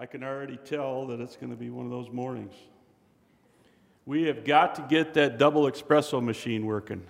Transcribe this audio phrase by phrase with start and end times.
[0.00, 2.54] I can already tell that it's going to be one of those mornings.
[4.06, 7.02] We have got to get that double espresso machine working.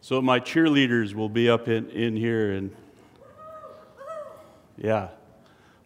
[0.00, 2.70] So my cheerleaders will be up in, in here and,
[4.76, 5.08] yeah,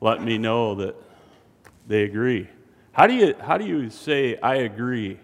[0.03, 0.95] let me know that
[1.87, 2.47] they agree.
[2.93, 5.19] How do you, how do you say, I agree?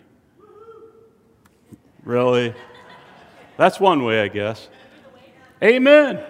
[2.05, 2.55] Really?
[3.59, 4.71] That's one way, I guess.
[5.63, 6.25] Amen.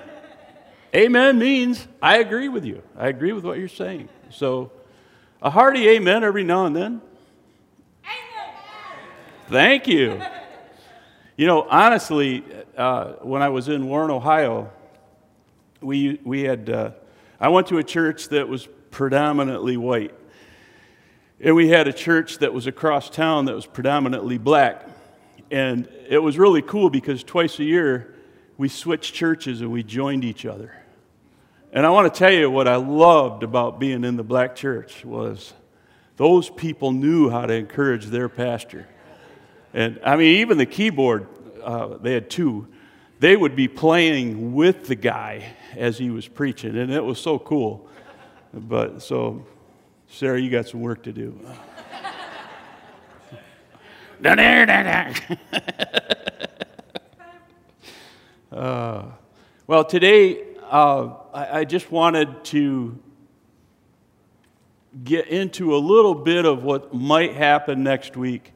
[0.97, 2.83] Amen means I agree with you.
[2.97, 4.09] I agree with what you're saying.
[4.31, 4.73] So,
[5.43, 7.03] a hearty amen every now and then.
[8.03, 8.55] Amen.
[9.51, 10.19] Thank you.
[11.37, 12.43] You know, honestly,
[12.79, 14.71] uh, when I was in Warren, Ohio,
[15.83, 16.93] we, we had, uh,
[17.39, 20.15] I went to a church that was predominantly white.
[21.41, 24.89] And we had a church that was across town that was predominantly black.
[25.51, 28.15] And it was really cool because twice a year
[28.57, 30.73] we switched churches and we joined each other.
[31.73, 35.05] And I want to tell you what I loved about being in the black church
[35.05, 35.53] was
[36.17, 38.87] those people knew how to encourage their pastor.
[39.75, 41.27] And I mean, even the keyboard,
[41.63, 42.69] uh, they had two,
[43.19, 45.45] they would be playing with the guy
[45.77, 47.89] as he was preaching, and it was so cool.
[48.55, 49.45] But so,
[50.09, 51.39] Sarah, you got some work to do.
[58.53, 59.05] uh,
[59.67, 62.99] well, today uh, I, I just wanted to
[65.05, 68.55] get into a little bit of what might happen next week.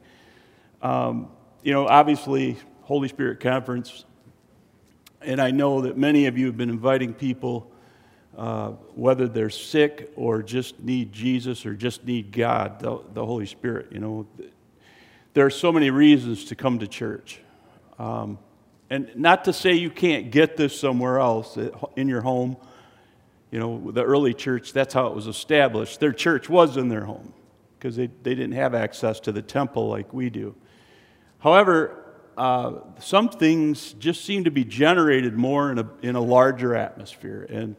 [0.81, 1.29] Um,
[1.61, 4.03] you know, obviously, Holy Spirit Conference,
[5.21, 7.71] and I know that many of you have been inviting people,
[8.35, 13.45] uh, whether they're sick or just need Jesus or just need God, the, the Holy
[13.45, 13.91] Spirit.
[13.91, 14.27] You know,
[15.35, 17.41] there are so many reasons to come to church.
[17.99, 18.39] Um,
[18.89, 21.59] and not to say you can't get this somewhere else
[21.95, 22.57] in your home.
[23.51, 25.99] You know, the early church, that's how it was established.
[25.99, 27.33] Their church was in their home
[27.77, 30.55] because they, they didn't have access to the temple like we do.
[31.39, 31.97] However,
[32.37, 37.45] uh, some things just seem to be generated more in a, in a larger atmosphere.
[37.49, 37.75] And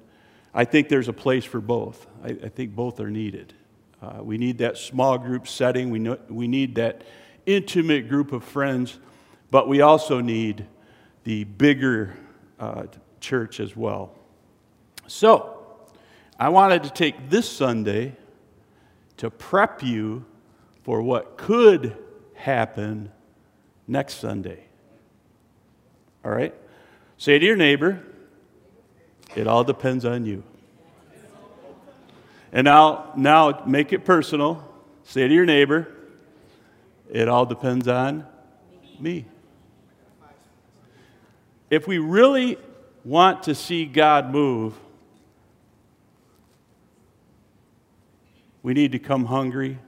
[0.53, 2.07] I think there's a place for both.
[2.23, 3.55] I, I think both are needed.
[4.03, 7.03] Uh, we need that small group setting, we, know, we need that
[7.47, 8.99] intimate group of friends,
[9.51, 10.67] but we also need
[11.25, 12.15] the bigger
[12.59, 12.85] uh,
[13.21, 14.15] church as well.
[15.07, 15.52] So,
[16.43, 18.17] I wanted to take this Sunday
[19.19, 20.25] to prep you
[20.83, 21.97] for what could
[22.35, 23.13] happen
[23.87, 24.65] next Sunday.
[26.25, 26.53] All right?
[27.17, 28.03] Say to your neighbor,
[29.37, 30.43] it all depends on you.
[32.53, 34.69] And now, now make it personal.
[35.05, 35.95] Say to your neighbor,
[37.09, 38.27] it all depends on
[38.99, 39.27] me.
[41.71, 42.59] If we really
[43.05, 44.77] want to see God move,
[48.63, 49.79] we need to come hungry.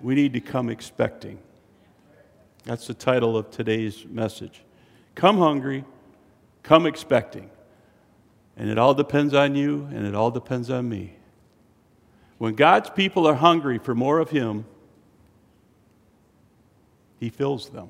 [0.00, 1.38] We need to come expecting.
[2.64, 4.62] That's the title of today's message.
[5.14, 5.84] Come hungry,
[6.62, 7.50] come expecting.
[8.56, 11.16] And it all depends on you, and it all depends on me.
[12.38, 14.64] When God's people are hungry for more of Him,
[17.18, 17.88] He fills them.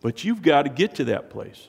[0.00, 1.68] But you've got to get to that place.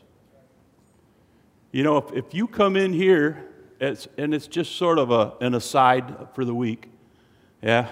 [1.72, 3.50] You know, if, if you come in here
[3.80, 6.90] it's, and it's just sort of a, an aside for the week,
[7.62, 7.88] yeah,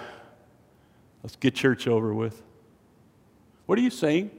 [1.24, 2.42] let's get church over with.
[3.66, 4.32] What are you saying?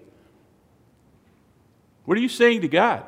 [2.05, 3.05] What are you saying to God?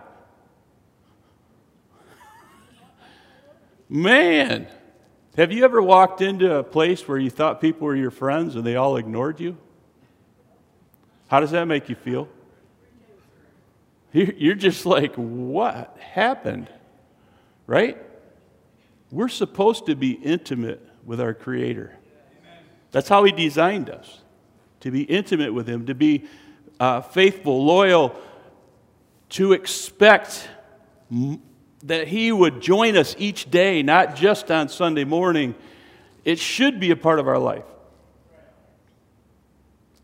[3.88, 4.66] Man,
[5.36, 8.64] have you ever walked into a place where you thought people were your friends and
[8.64, 9.58] they all ignored you?
[11.28, 12.28] How does that make you feel?
[14.12, 16.70] You're just like, what happened?
[17.66, 17.98] Right?
[19.11, 21.97] We're supposed to be intimate with our Creator.
[22.91, 24.21] That's how He designed us
[24.81, 26.25] to be intimate with Him, to be
[26.81, 28.15] uh, faithful, loyal,
[29.31, 30.49] to expect
[31.84, 35.54] that He would join us each day, not just on Sunday morning.
[36.25, 37.65] It should be a part of our life.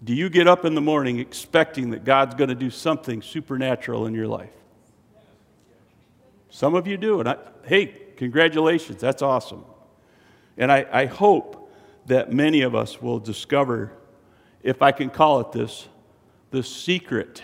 [0.05, 4.07] Do you get up in the morning expecting that God's going to do something supernatural
[4.07, 4.51] in your life?
[6.51, 7.21] Some of you do.
[7.21, 7.87] And I, hey,
[8.23, 9.01] congratulations.
[9.01, 9.65] That's awesome.
[10.57, 11.73] And I, I hope
[12.07, 13.91] that many of us will discover,
[14.63, 15.89] if I can call it this,
[16.53, 17.43] the secret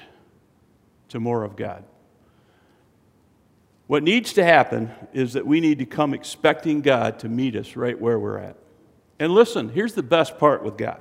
[1.09, 1.83] to more of God.
[3.89, 7.75] What needs to happen is that we need to come expecting God to meet us
[7.75, 8.55] right where we're at.
[9.19, 11.01] And listen, here's the best part with God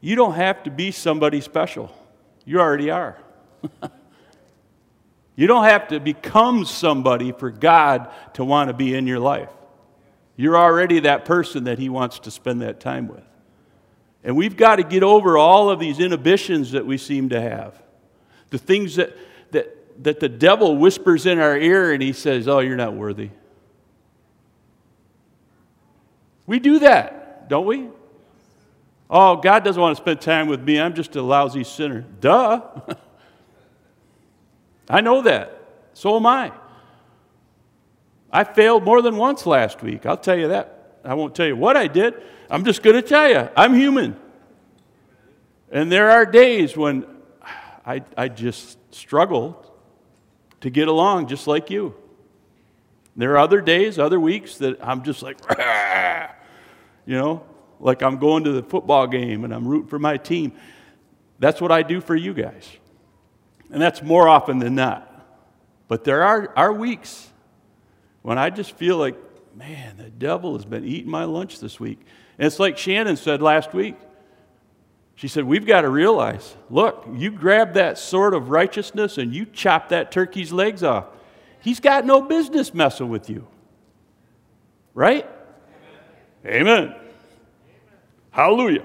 [0.00, 1.96] you don't have to be somebody special,
[2.44, 3.16] you already are.
[5.36, 9.50] You don't have to become somebody for God to want to be in your life.
[10.36, 13.24] You're already that person that He wants to spend that time with.
[14.22, 17.80] And we've got to get over all of these inhibitions that we seem to have.
[18.50, 19.16] The things that,
[19.50, 23.30] that, that the devil whispers in our ear and he says, Oh, you're not worthy.
[26.46, 27.88] We do that, don't we?
[29.10, 30.80] Oh, God doesn't want to spend time with me.
[30.80, 32.04] I'm just a lousy sinner.
[32.20, 32.62] Duh.
[34.88, 35.60] I know that.
[35.94, 36.52] So am I.
[38.30, 40.06] I failed more than once last week.
[40.06, 40.98] I'll tell you that.
[41.04, 42.14] I won't tell you what I did.
[42.50, 44.16] I'm just going to tell you, I'm human.
[45.70, 47.06] And there are days when
[47.86, 49.60] I, I just struggle
[50.60, 51.94] to get along just like you.
[53.16, 55.38] There are other days, other weeks that I'm just like,
[57.06, 57.44] you know,
[57.78, 60.52] like I'm going to the football game and I'm rooting for my team.
[61.38, 62.68] That's what I do for you guys.
[63.74, 65.10] And that's more often than not.
[65.88, 67.28] But there are, are weeks
[68.22, 69.16] when I just feel like,
[69.56, 71.98] man, the devil has been eating my lunch this week.
[72.38, 73.96] And it's like Shannon said last week.
[75.16, 79.44] She said, We've got to realize look, you grab that sword of righteousness and you
[79.44, 81.06] chop that turkey's legs off.
[81.60, 83.44] He's got no business messing with you.
[84.94, 85.28] Right?
[86.46, 86.70] Amen.
[86.70, 86.94] Amen.
[88.30, 88.84] Hallelujah.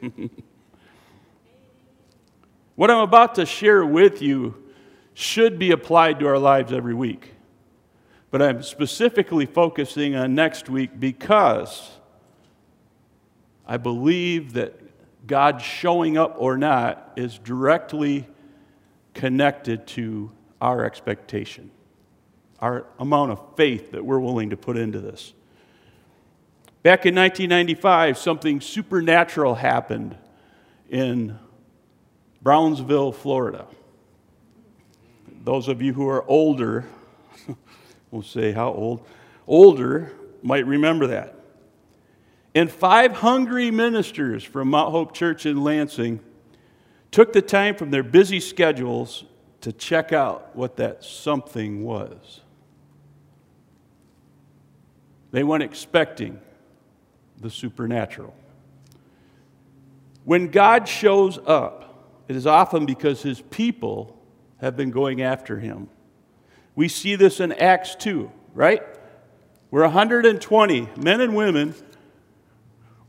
[2.76, 4.54] what I'm about to share with you
[5.14, 7.32] should be applied to our lives every week.
[8.30, 11.90] But I'm specifically focusing on next week because
[13.66, 14.74] I believe that
[15.26, 18.28] God showing up or not is directly
[19.14, 20.30] connected to
[20.60, 21.70] our expectation,
[22.60, 25.32] our amount of faith that we're willing to put into this.
[26.82, 30.16] Back in 1995, something supernatural happened
[30.90, 31.38] in
[32.46, 33.66] Brownsville, Florida.
[35.42, 36.84] Those of you who are older,
[38.12, 39.04] we'll say how old,
[39.48, 40.12] older
[40.44, 41.34] might remember that.
[42.54, 46.20] And five hungry ministers from Mount Hope Church in Lansing
[47.10, 49.24] took the time from their busy schedules
[49.62, 52.42] to check out what that something was.
[55.32, 56.38] They went expecting
[57.40, 58.36] the supernatural.
[60.24, 61.85] When God shows up,
[62.28, 64.16] it is often because his people
[64.58, 65.88] have been going after him.
[66.74, 68.82] We see this in Acts 2, right?
[69.70, 71.74] We're 120 men and women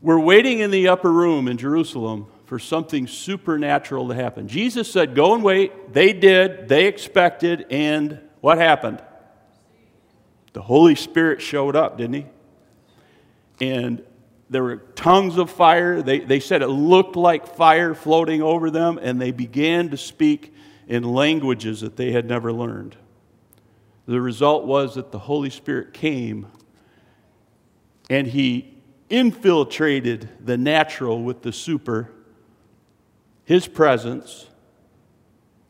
[0.00, 4.48] were waiting in the upper room in Jerusalem for something supernatural to happen.
[4.48, 5.92] Jesus said, Go and wait.
[5.92, 9.02] They did, they expected, and what happened?
[10.54, 12.26] The Holy Spirit showed up, didn't he?
[13.60, 14.02] And
[14.50, 16.02] there were tongues of fire.
[16.02, 20.54] They, they said it looked like fire floating over them, and they began to speak
[20.86, 22.96] in languages that they had never learned.
[24.06, 26.46] The result was that the Holy Spirit came
[28.08, 28.74] and he
[29.10, 32.10] infiltrated the natural with the super,
[33.44, 34.46] his presence,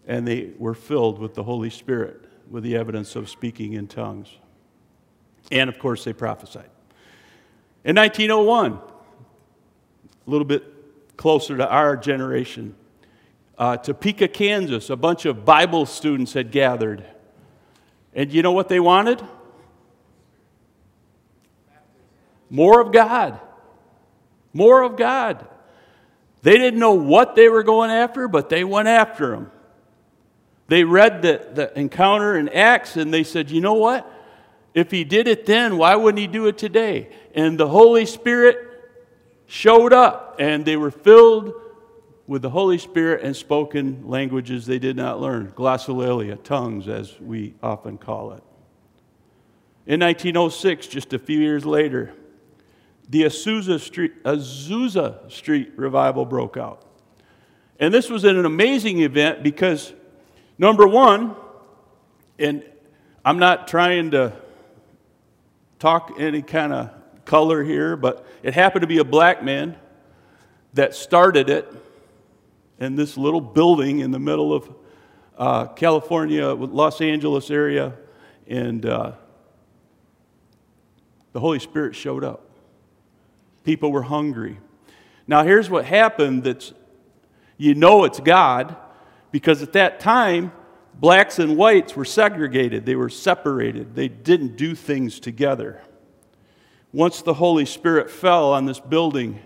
[0.06, 4.28] and they were filled with the Holy Spirit with the evidence of speaking in tongues.
[5.50, 6.70] And of course, they prophesied.
[7.84, 8.80] In 1901, a
[10.26, 10.64] little bit
[11.16, 12.74] closer to our generation,
[13.56, 17.04] uh, Topeka, Kansas, a bunch of Bible students had gathered.
[18.14, 19.22] And you know what they wanted?
[22.50, 23.40] More of God.
[24.52, 25.46] More of God.
[26.42, 29.50] They didn't know what they were going after, but they went after him.
[30.68, 34.10] They read the, the encounter in Acts and they said, you know what?
[34.74, 37.08] If he did it then, why wouldn't he do it today?
[37.38, 38.56] And the Holy Spirit
[39.46, 41.52] showed up, and they were filled
[42.26, 47.54] with the Holy Spirit and spoken languages they did not learn glossolalia, tongues, as we
[47.62, 48.42] often call it.
[49.86, 52.12] In 1906, just a few years later,
[53.08, 56.84] the Azusa Street, Azusa Street revival broke out.
[57.78, 59.92] And this was an amazing event because,
[60.58, 61.36] number one,
[62.36, 62.64] and
[63.24, 64.32] I'm not trying to
[65.78, 66.97] talk any kind of
[67.28, 69.76] color here, but it happened to be a black man
[70.72, 71.72] that started it
[72.80, 74.74] in this little building in the middle of
[75.36, 77.92] uh, California, Los Angeles area,
[78.48, 79.12] and uh,
[81.32, 82.50] the Holy Spirit showed up.
[83.62, 84.58] People were hungry.
[85.26, 86.72] Now, here's what happened that's
[87.58, 88.74] you know it's God,
[89.30, 90.52] because at that time,
[90.94, 95.82] blacks and whites were segregated, they were separated, they didn't do things together.
[96.92, 99.40] Once the Holy Spirit fell on this building,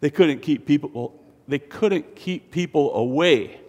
[0.00, 3.60] they couldn't keep people, they couldn't keep people away.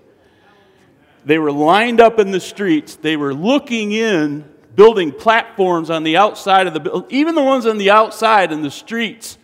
[1.26, 2.96] they were lined up in the streets.
[2.96, 7.08] They were looking in, building platforms on the outside of the building.
[7.10, 9.38] Even the ones on the outside in the streets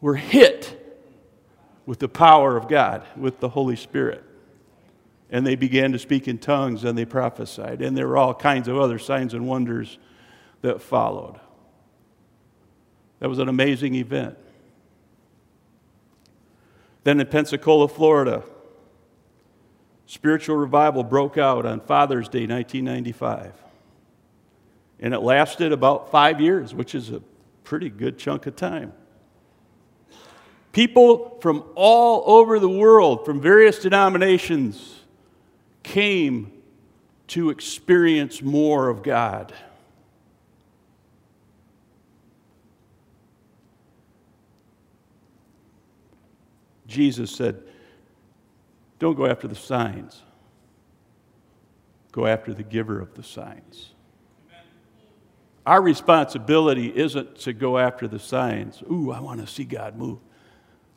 [0.00, 0.76] were hit
[1.86, 4.22] with the power of God, with the Holy Spirit.
[5.30, 7.82] And they began to speak in tongues and they prophesied.
[7.82, 9.98] And there were all kinds of other signs and wonders
[10.62, 11.40] that followed.
[13.20, 14.36] That was an amazing event.
[17.04, 18.42] Then in Pensacola, Florida,
[20.06, 23.52] spiritual revival broke out on Father's Day, 1995.
[24.98, 27.22] And it lasted about five years, which is a
[27.64, 28.92] pretty good chunk of time.
[30.72, 35.00] People from all over the world, from various denominations,
[35.82, 36.52] came
[37.28, 39.52] to experience more of God.
[46.90, 47.62] Jesus said,
[48.98, 50.22] Don't go after the signs,
[52.12, 53.94] go after the giver of the signs.
[55.64, 58.82] Our responsibility isn't to go after the signs.
[58.90, 60.18] Ooh, I want to see God move.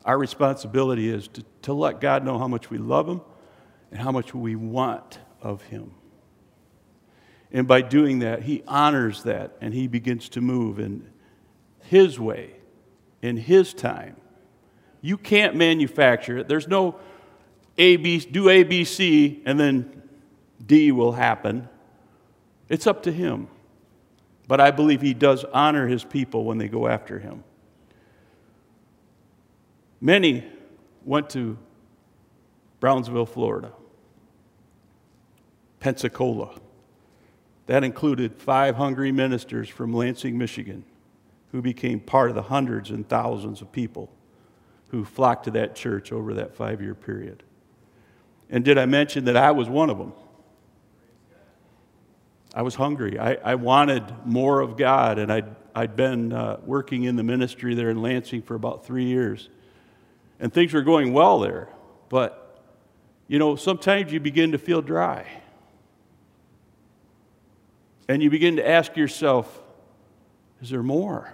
[0.04, 3.20] Our responsibility is to, to let God know how much we love Him
[3.90, 5.92] and how much we want of Him.
[7.52, 11.08] And by doing that, He honors that and He begins to move in
[11.82, 12.56] His way,
[13.22, 14.16] in His time.
[15.04, 16.48] You can't manufacture it.
[16.48, 16.98] There's no
[17.76, 20.02] A, B, do A, B, C, and then
[20.64, 21.68] D will happen.
[22.70, 23.48] It's up to Him.
[24.48, 27.44] But I believe He does honor His people when they go after Him.
[30.00, 30.42] Many
[31.04, 31.58] went to
[32.80, 33.72] Brownsville, Florida,
[35.80, 36.58] Pensacola.
[37.66, 40.82] That included five hungry ministers from Lansing, Michigan,
[41.52, 44.10] who became part of the hundreds and thousands of people
[44.94, 47.42] who flocked to that church over that five year period.
[48.50, 50.12] And did I mention that I was one of them?
[52.54, 53.18] I was hungry.
[53.18, 57.74] I, I wanted more of God, and I'd, I'd been uh, working in the ministry
[57.74, 59.48] there in Lansing for about three years
[60.40, 61.68] and things were going well there.
[62.08, 62.62] But,
[63.28, 65.26] you know, sometimes you begin to feel dry.
[68.08, 69.62] And you begin to ask yourself,
[70.60, 71.32] is there more?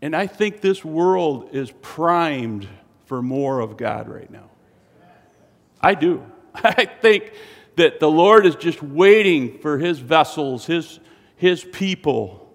[0.00, 2.68] And I think this world is primed
[3.06, 4.50] for more of God right now.
[5.80, 6.24] I do.
[6.54, 7.32] I think
[7.76, 10.98] that the Lord is just waiting for his vessels, his,
[11.36, 12.52] his people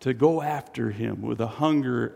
[0.00, 2.14] to go after him with a hunger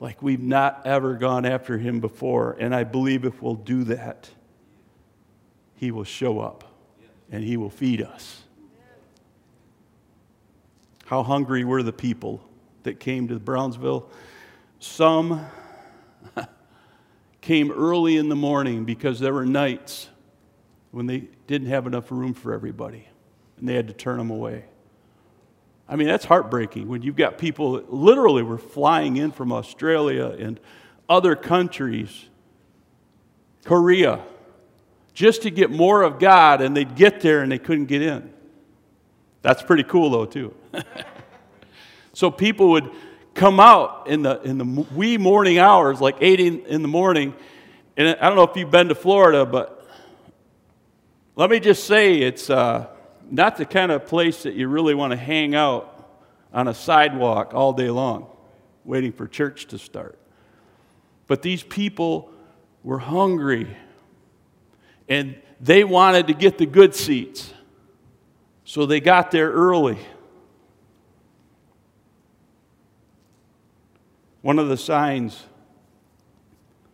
[0.00, 2.56] like we've not ever gone after him before.
[2.58, 4.28] And I believe if we'll do that,
[5.74, 6.64] he will show up
[7.30, 8.42] and he will feed us.
[11.08, 12.46] How hungry were the people
[12.82, 14.10] that came to Brownsville?
[14.78, 15.46] Some
[17.40, 20.10] came early in the morning because there were nights
[20.90, 23.08] when they didn't have enough room for everybody
[23.56, 24.66] and they had to turn them away.
[25.88, 30.36] I mean, that's heartbreaking when you've got people that literally were flying in from Australia
[30.38, 30.60] and
[31.08, 32.26] other countries,
[33.64, 34.22] Korea,
[35.14, 38.30] just to get more of God, and they'd get there and they couldn't get in.
[39.42, 40.54] That's pretty cool, though, too.
[42.12, 42.90] so people would
[43.34, 44.64] come out in the, in the
[44.94, 47.34] wee morning hours, like 8 in, the morning.
[47.96, 49.88] And I don't know if you've been to Florida, but
[51.36, 52.50] let me just say it's.
[52.50, 52.88] Uh,
[53.30, 55.94] not the kind of place that you really want to hang out
[56.52, 58.26] on a sidewalk all day long,
[58.84, 60.18] waiting for church to start.
[61.26, 62.32] But these people
[62.82, 63.76] were hungry
[65.08, 67.52] and they wanted to get the good seats.
[68.68, 69.96] So they got there early.
[74.42, 75.42] One of the signs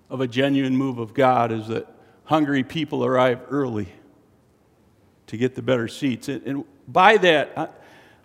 [0.08, 1.88] of a genuine move of God is that
[2.26, 3.88] hungry people arrive early
[5.26, 6.28] to get the better seats.
[6.28, 7.68] And, by that, I,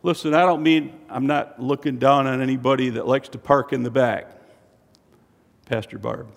[0.04, 3.82] listen, I don't mean I'm not looking down on anybody that likes to park in
[3.82, 4.32] the back,
[5.66, 6.28] Pastor Barb,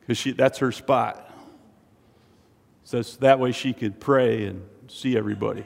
[0.00, 1.25] because that's her spot.
[2.86, 5.64] So that way she could pray and see everybody.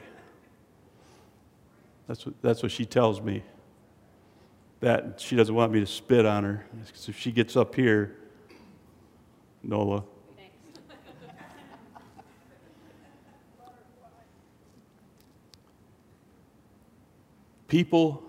[2.07, 3.43] That's what, that's what she tells me.
[4.79, 6.65] That she doesn't want me to spit on her.
[6.83, 8.17] Because if she gets up here,
[9.61, 10.03] Nola,
[17.67, 18.23] People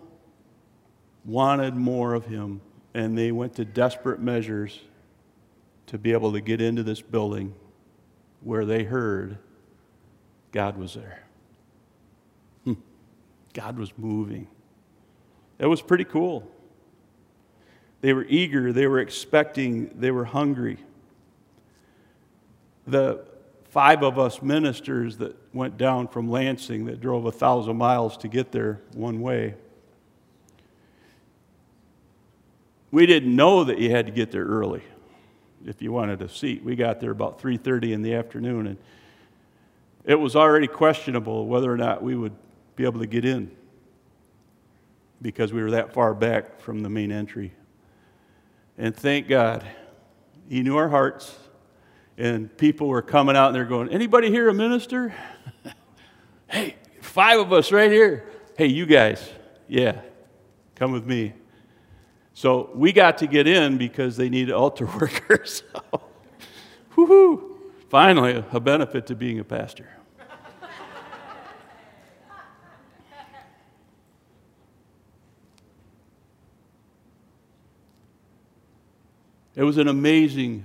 [1.25, 2.61] wanted more of him,
[2.93, 4.79] and they went to desperate measures
[5.87, 7.55] to be able to get into this building
[8.43, 9.39] where they heard
[10.51, 11.23] God was there.
[12.65, 12.75] Hmm.
[13.55, 14.49] God was moving.
[15.59, 16.51] It was pretty cool.
[18.01, 20.79] They were eager, they were expecting, they were hungry.
[22.87, 23.25] The
[23.71, 28.29] five of us ministers that went down from Lansing that drove a thousand miles to
[28.29, 29.55] get there one way.
[32.91, 34.83] We didn't know that you had to get there early
[35.67, 36.65] if you wanted a seat.
[36.65, 38.79] We got there about 3:30 in the afternoon and
[40.05, 42.35] it was already questionable whether or not we would
[42.75, 43.51] be able to get in
[45.21, 47.53] because we were that far back from the main entry.
[48.77, 49.65] And thank God,
[50.49, 51.39] He knew our hearts,
[52.19, 55.15] and people were coming out and they're going, Anybody here a minister?
[56.49, 58.29] hey, five of us right here.
[58.59, 59.31] Hey, you guys,
[59.69, 60.01] yeah,
[60.75, 61.35] come with me.
[62.35, 65.63] So we got to get in because they needed altar workers.
[65.75, 66.03] so,
[66.97, 67.59] woohoo!
[67.89, 69.89] Finally, a benefit to being a pastor.
[79.55, 80.65] It was an amazing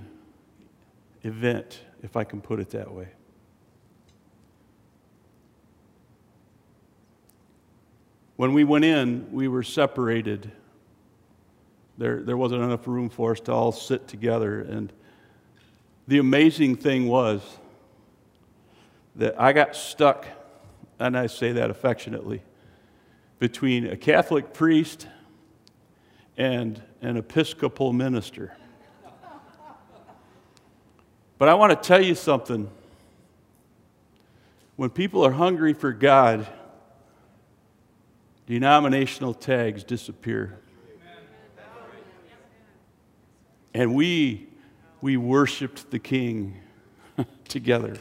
[1.22, 3.08] event, if I can put it that way.
[8.36, 10.50] When we went in, we were separated.
[11.98, 14.60] There, there wasn't enough room for us to all sit together.
[14.60, 14.92] And
[16.06, 17.42] the amazing thing was
[19.16, 20.24] that I got stuck,
[21.00, 22.42] and I say that affectionately,
[23.40, 25.08] between a Catholic priest
[26.36, 28.56] and an Episcopal minister.
[31.36, 32.70] But I want to tell you something.
[34.76, 36.46] When people are hungry for God,
[38.46, 40.60] denominational tags disappear.
[43.78, 44.48] And we,
[45.00, 46.60] we worshiped the King
[47.48, 47.96] together.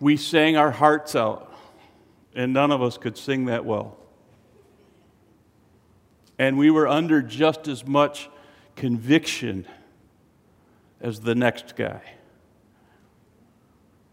[0.00, 1.54] We sang our hearts out,
[2.34, 3.98] and none of us could sing that well
[6.38, 8.30] and we were under just as much
[8.76, 9.66] conviction
[11.00, 12.00] as the next guy.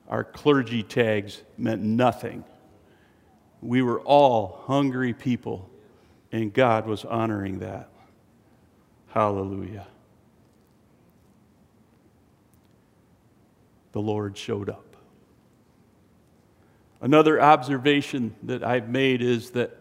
[0.10, 2.43] Our clergy tags meant nothing.
[3.62, 5.69] We were all hungry people,
[6.35, 7.87] and God was honoring that.
[9.07, 9.87] Hallelujah.
[13.93, 14.97] The Lord showed up.
[16.99, 19.77] Another observation that I've made is that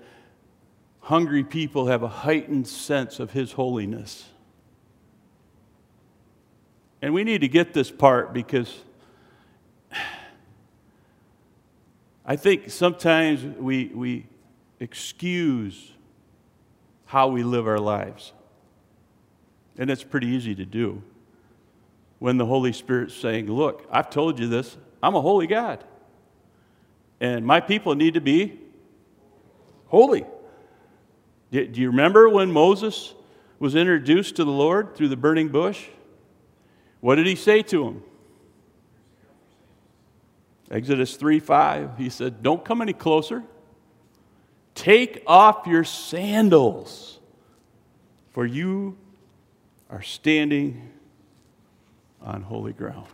[1.01, 4.25] hungry people have a heightened sense of His holiness.
[7.03, 8.73] And we need to get this part because
[12.25, 14.27] I think sometimes we, we
[14.79, 15.94] excuse
[17.15, 18.33] how we live our lives.
[19.79, 21.01] And it's pretty easy to do
[22.19, 25.85] when the Holy Spirit's saying, Look, I've told you this, I'm a holy God.
[27.21, 28.59] And my people need to be
[29.87, 30.27] holy.
[31.53, 33.15] Do you remember when Moses
[33.61, 35.87] was introduced to the Lord through the burning bush?
[37.01, 38.03] What did he say to him?
[40.69, 41.97] Exodus 3 5.
[41.97, 43.45] He said, Don't come any closer.
[44.75, 47.19] Take off your sandals,
[48.33, 48.97] for you
[49.89, 50.91] are standing
[52.21, 53.07] on holy ground.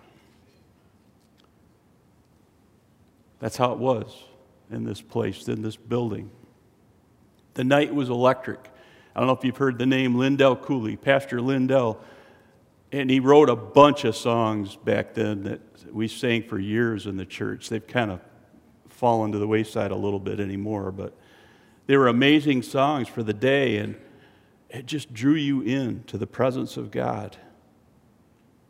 [3.41, 4.15] That's how it was
[4.71, 6.31] in this place, in this building.
[7.55, 8.61] The night was electric.
[9.15, 12.01] I don't know if you've heard the name Lindell Cooley, Pastor Lindell.
[12.93, 15.61] And he wrote a bunch of songs back then that
[15.93, 17.69] we sang for years in the church.
[17.69, 18.21] They've kind of
[18.89, 21.17] fallen to the wayside a little bit anymore, but
[21.91, 23.97] they were amazing songs for the day, and
[24.69, 27.37] it just drew you in to the presence of God.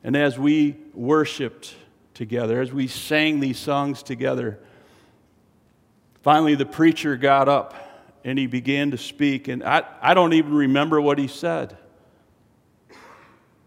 [0.02, 1.74] And as we worshiped
[2.14, 4.58] together, as we sang these songs together,
[6.22, 7.74] finally the preacher got up
[8.24, 9.48] and he began to speak.
[9.48, 11.76] And I, I don't even remember what he said.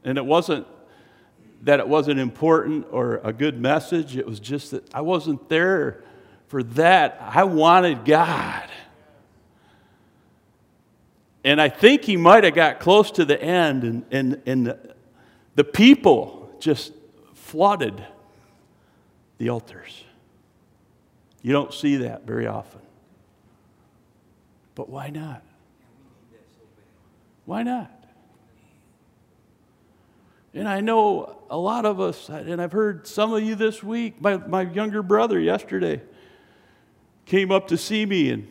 [0.03, 0.65] And it wasn't
[1.61, 6.03] that it wasn't important or a good message, it was just that I wasn't there
[6.47, 7.19] for that.
[7.21, 8.67] I wanted God.
[11.43, 14.95] And I think he might have got close to the end, and, and, and the,
[15.56, 16.93] the people just
[17.34, 18.03] flooded
[19.38, 20.03] the altars.
[21.41, 22.79] You don't see that very often.
[24.75, 25.43] But why not?
[27.45, 27.91] Why not?
[30.53, 34.21] And I know a lot of us, and I've heard some of you this week.
[34.21, 36.01] My, my younger brother yesterday
[37.25, 38.47] came up to see me, and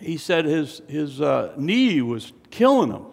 [0.00, 3.06] he said his, his uh, knee was killing him.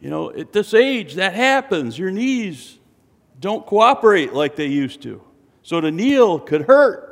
[0.00, 1.98] You know, at this age, that happens.
[1.98, 2.78] Your knees
[3.40, 5.22] don't cooperate like they used to.
[5.62, 7.10] So to kneel could hurt.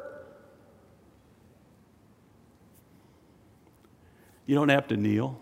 [4.46, 5.40] You don't have to kneel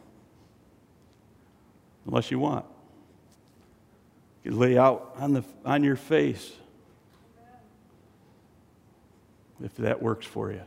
[2.07, 2.67] unless you want.
[4.45, 6.53] You lay out on, the, on your face
[9.63, 10.63] if that works for you.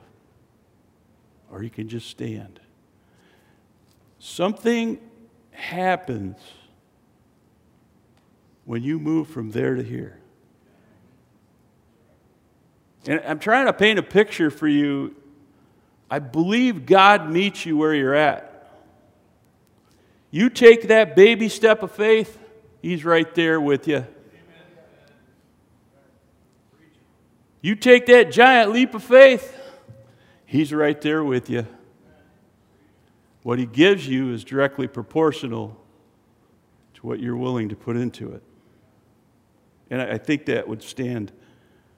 [1.54, 2.60] Or you can just stand.
[4.18, 5.00] Something
[5.52, 6.36] happens
[8.66, 10.18] when you move from there to here.
[13.06, 15.16] And I'm trying to paint a picture for you.
[16.10, 18.50] I believe God meets you where you're at.
[20.32, 22.40] You take that baby step of faith,
[22.82, 24.08] He's right there with you.
[27.62, 29.60] You take that giant leap of faith,
[30.54, 31.66] He's right there with you.
[33.42, 35.84] What He gives you is directly proportional
[36.94, 38.44] to what you're willing to put into it.
[39.90, 41.32] And I think that would stand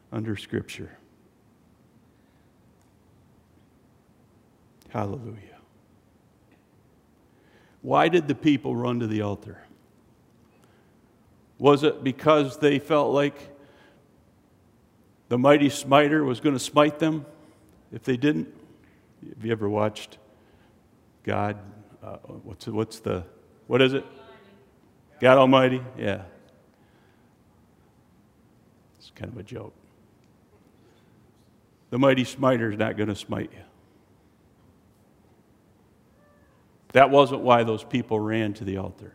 [0.10, 0.98] under Scripture.
[4.88, 5.60] Hallelujah.
[7.82, 9.66] Why did the people run to the altar?
[11.60, 13.36] Was it because they felt like
[15.28, 17.26] the mighty smiter was going to smite them
[17.92, 18.54] if they didn't?
[19.36, 20.18] Have you ever watched
[21.24, 21.58] God?
[22.04, 23.24] Uh, what's, what's the,
[23.68, 24.06] what is it?
[25.20, 25.82] God Almighty?
[25.98, 26.24] Yeah.
[28.98, 29.74] It's kind of a joke.
[31.90, 33.64] The mighty smiter is not going to smite you.
[36.92, 39.14] That wasn't why those people ran to the altar.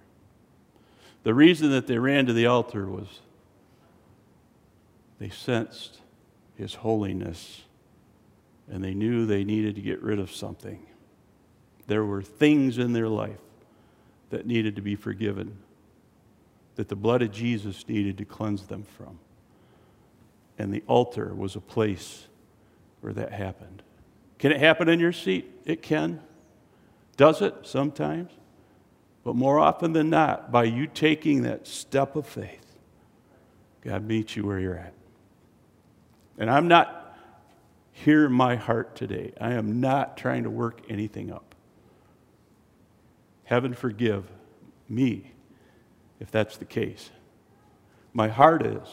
[1.23, 3.21] The reason that they ran to the altar was
[5.19, 5.99] they sensed
[6.57, 7.63] His holiness
[8.71, 10.87] and they knew they needed to get rid of something.
[11.87, 13.41] There were things in their life
[14.31, 15.59] that needed to be forgiven,
[16.77, 19.19] that the blood of Jesus needed to cleanse them from.
[20.57, 22.29] And the altar was a place
[23.01, 23.83] where that happened.
[24.39, 25.51] Can it happen in your seat?
[25.65, 26.21] It can.
[27.17, 27.55] Does it?
[27.65, 28.31] Sometimes.
[29.25, 32.77] But more often than not, by you taking that step of faith,
[33.83, 34.95] God meets you where you're at.
[36.39, 37.00] And I'm not
[37.93, 39.33] in my heart today.
[39.41, 41.55] I am not trying to work anything up.
[43.45, 44.25] Heaven forgive
[44.89, 45.33] me
[46.21, 47.11] if that's the case.
[48.13, 48.89] My heart is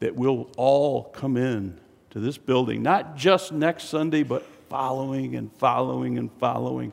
[0.00, 1.78] that we'll all come in
[2.10, 6.92] to this building, not just next Sunday, but following and following and following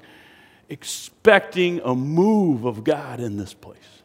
[0.69, 3.96] expecting a move of God in this place.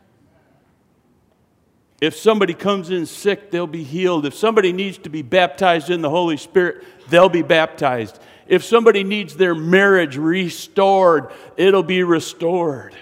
[2.02, 4.26] If somebody comes in sick, they'll be healed.
[4.26, 8.18] If somebody needs to be baptized in the Holy Spirit, they'll be baptized.
[8.48, 12.96] If somebody needs their marriage restored, it'll be restored.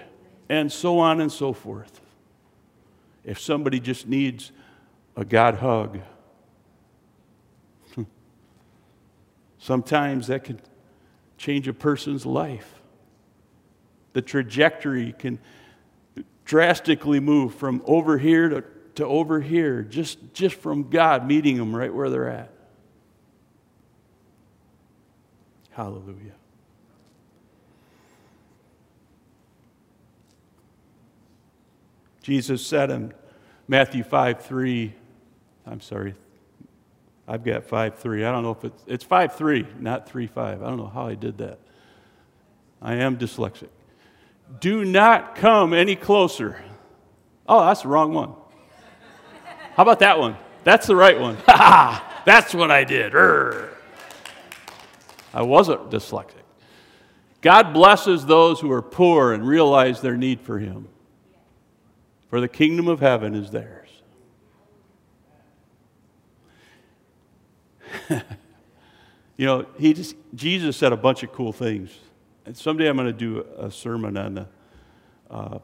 [0.51, 1.99] And so on and so forth.
[3.25, 4.53] If somebody just needs
[5.17, 6.01] a God hug,
[9.59, 10.61] sometimes that can
[11.39, 12.81] change a person's life
[14.13, 15.39] the trajectory can
[16.45, 18.65] drastically move from over here to,
[19.01, 22.53] to over here just, just from God meeting them right where they're at.
[25.71, 26.35] Hallelujah.
[32.23, 33.15] Jesus said in
[33.67, 34.95] Matthew 5 3,
[35.67, 36.15] I'm sorry,
[37.27, 38.25] I've got 5 3.
[38.25, 40.63] I don't know if it's, it's 5 3, not 3 5.
[40.63, 41.59] I don't know how I did that.
[42.83, 43.69] I am dyslexic.
[44.61, 46.63] Do not come any closer.
[47.49, 48.35] Oh, that's the wrong one.
[49.75, 50.37] How about that one?
[50.65, 51.37] That's the right one.
[51.47, 53.13] that's what I did.
[53.13, 53.69] Urgh.
[55.33, 56.35] I wasn't dyslexic.
[57.41, 60.89] God blesses those who are poor and realize their need for Him.
[62.29, 63.89] For the kingdom of heaven is theirs.
[69.37, 71.91] you know, he just, Jesus said a bunch of cool things.
[72.47, 74.47] And someday I'm going to do a sermon on the,
[75.31, 75.59] uh,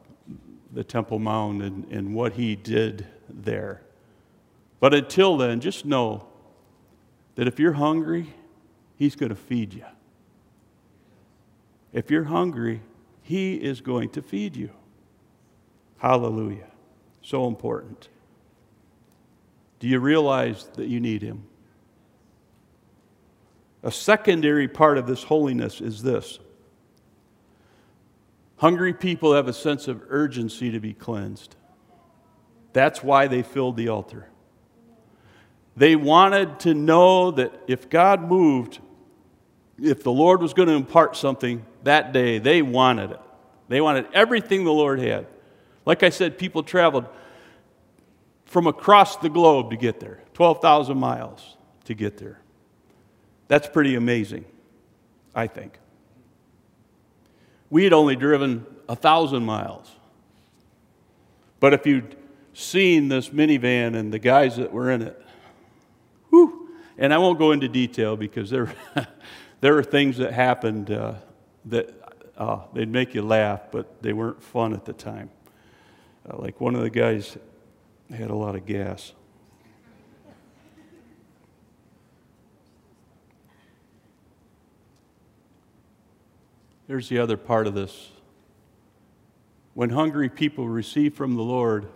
[0.73, 3.81] the Temple Mount and, and what he did there.
[4.79, 6.27] But until then, just know
[7.35, 8.33] that if you're hungry,
[8.95, 9.85] he's going to feed you.
[11.93, 12.81] If you're hungry,
[13.21, 14.69] he is going to feed you.
[15.97, 16.67] Hallelujah.
[17.21, 18.09] So important.
[19.79, 21.43] Do you realize that you need him?
[23.83, 26.39] A secondary part of this holiness is this
[28.57, 31.55] Hungry people have a sense of urgency to be cleansed.
[32.73, 34.29] That's why they filled the altar.
[35.77, 38.79] They wanted to know that if God moved,
[39.79, 43.19] if the Lord was going to impart something that day, they wanted it.
[43.67, 45.27] They wanted everything the Lord had.
[45.85, 47.05] Like I said, people traveled
[48.45, 52.39] from across the globe to get there 12,000 miles to get there.
[53.47, 54.45] That's pretty amazing,
[55.35, 55.77] I think.
[57.69, 59.91] We had only driven a thousand miles.
[61.59, 62.15] But if you'd
[62.53, 65.23] seen this minivan and the guys that were in it,
[66.29, 68.73] whew, and I won't go into detail because there,
[69.61, 71.15] there are things that happened uh,
[71.65, 71.93] that
[72.37, 75.29] uh, they'd make you laugh, but they weren't fun at the time.
[76.29, 77.37] Uh, like one of the guys
[78.09, 79.13] had a lot of gas.
[86.87, 88.11] Here's the other part of this.
[89.73, 91.87] When hungry people receive from the Lord,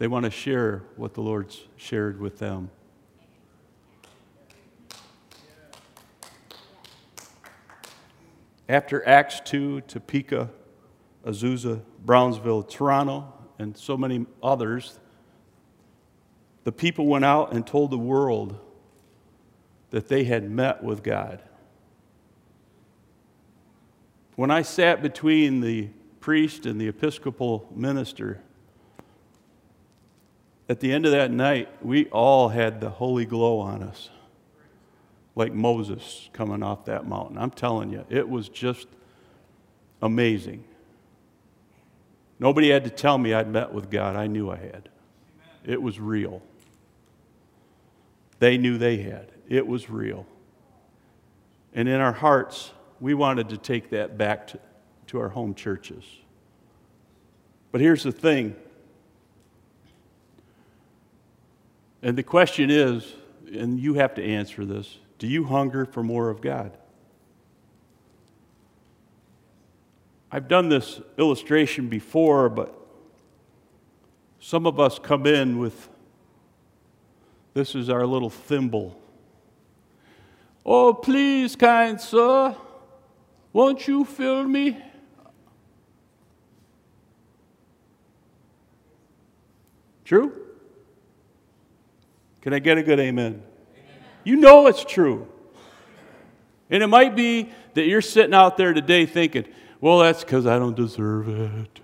[0.00, 2.70] they want to share what the Lord's shared with them.
[8.66, 10.48] After Acts 2, Topeka,
[11.26, 14.98] Azusa, Brownsville, Toronto, and so many others,
[16.64, 18.58] the people went out and told the world
[19.90, 21.42] that they had met with God.
[24.34, 28.40] When I sat between the priest and the Episcopal minister,
[30.70, 34.08] at the end of that night, we all had the holy glow on us,
[35.34, 37.38] like Moses coming off that mountain.
[37.38, 38.86] I'm telling you, it was just
[40.00, 40.62] amazing.
[42.38, 44.14] Nobody had to tell me I'd met with God.
[44.14, 44.88] I knew I had.
[45.64, 46.40] It was real.
[48.38, 49.32] They knew they had.
[49.48, 50.24] It was real.
[51.74, 54.60] And in our hearts, we wanted to take that back to,
[55.08, 56.04] to our home churches.
[57.72, 58.54] But here's the thing.
[62.02, 63.14] And the question is,
[63.52, 66.76] and you have to answer this do you hunger for more of God?
[70.32, 72.74] I've done this illustration before, but
[74.38, 75.88] some of us come in with
[77.52, 78.98] this is our little thimble.
[80.64, 82.56] Oh, please, kind sir,
[83.52, 84.78] won't you fill me?
[90.04, 90.49] True?
[92.42, 93.26] Can I get a good amen?
[93.26, 93.42] amen?
[94.24, 95.28] You know it's true.
[96.70, 99.46] And it might be that you're sitting out there today thinking,
[99.80, 101.80] well, that's because I don't deserve it.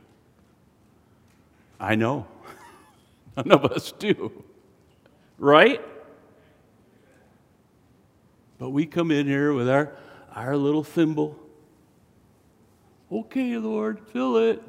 [1.79, 2.27] I know.
[3.37, 4.45] None of us do.
[5.39, 5.81] Right?
[8.59, 9.93] But we come in here with our,
[10.35, 11.39] our little thimble
[13.11, 14.63] Okay, Lord, fill it.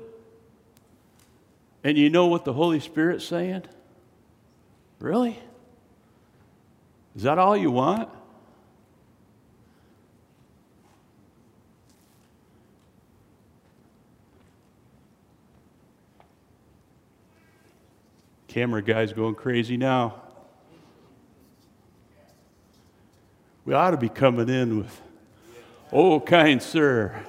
[1.84, 3.64] And you know what the Holy Spirit's saying?
[5.00, 5.40] Really?
[7.18, 8.10] Is that all you want?
[18.48, 20.22] Camera guy's going crazy now.
[23.66, 25.02] We ought to be coming in with,
[25.92, 27.20] oh, kind sir.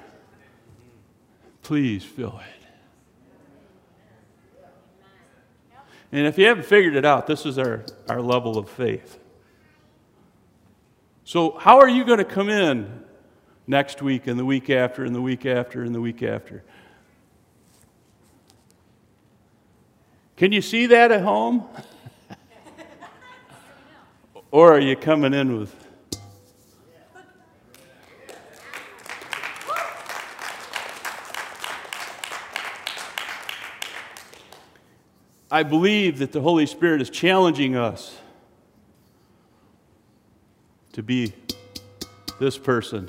[1.62, 2.44] Please fill it.
[6.12, 9.18] And if you haven't figured it out, this is our, our level of faith.
[11.28, 13.04] So, how are you going to come in
[13.66, 16.64] next week and the week after and the week after and the week after?
[20.38, 21.68] Can you see that at home?
[24.50, 25.76] or are you coming in with
[35.50, 38.16] I believe that the Holy Spirit is challenging us
[40.98, 41.32] to be
[42.40, 43.08] this person.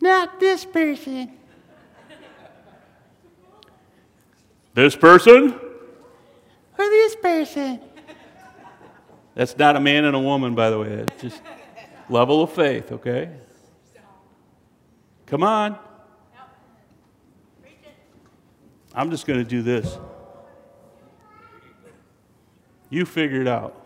[0.00, 1.30] Not this person.
[4.72, 5.52] This person?
[6.78, 7.78] Or this person.
[9.34, 10.88] That's not a man and a woman, by the way.
[10.88, 11.42] It's just
[12.08, 13.28] level of faith, okay?
[15.26, 15.78] Come on.
[18.94, 19.98] I'm just going to do this.
[22.88, 23.83] You figure it out.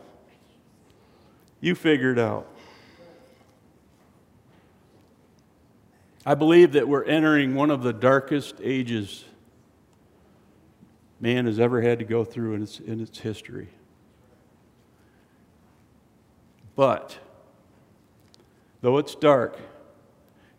[1.61, 2.47] You figure it out.
[6.25, 9.25] I believe that we're entering one of the darkest ages
[11.21, 13.69] man has ever had to go through in its, in its history.
[16.77, 17.19] But,
[18.83, 19.59] though it's dark,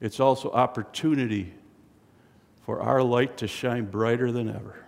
[0.01, 1.53] it's also opportunity
[2.65, 4.85] for our light to shine brighter than ever.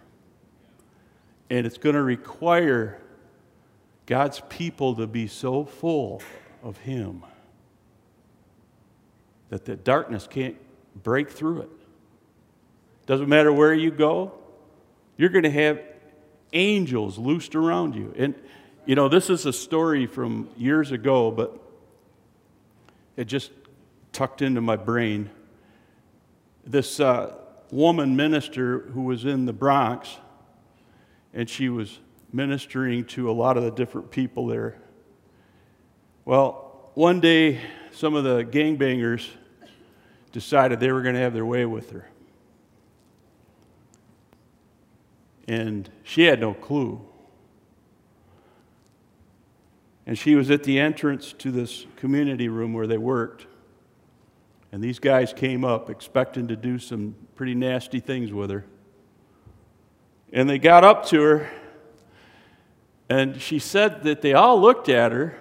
[1.50, 3.00] And it's going to require
[4.12, 6.22] God's people to be so full
[6.62, 7.24] of Him
[9.48, 10.58] that the darkness can't
[11.02, 11.70] break through it.
[13.06, 14.34] Doesn't matter where you go,
[15.16, 15.80] you're going to have
[16.52, 18.14] angels loosed around you.
[18.18, 18.36] And,
[18.86, 21.58] you know, this is a story from years ago, but
[23.16, 23.52] it just
[24.12, 25.30] tucked into my brain.
[26.66, 27.34] this uh,
[27.72, 30.18] woman minister who was in the Bronx,
[31.34, 32.02] and she was
[32.34, 34.78] ministering to a lot of the different people there.
[36.26, 37.60] Well, one day,
[37.92, 39.28] some of the gangbangers
[40.32, 42.08] decided they were going to have their way with her.
[45.48, 47.02] And she had no clue.
[50.06, 53.48] And she was at the entrance to this community room where they worked.
[54.72, 58.66] And these guys came up expecting to do some pretty nasty things with her.
[60.32, 61.50] And they got up to her,
[63.12, 65.38] and she said that they all looked at her,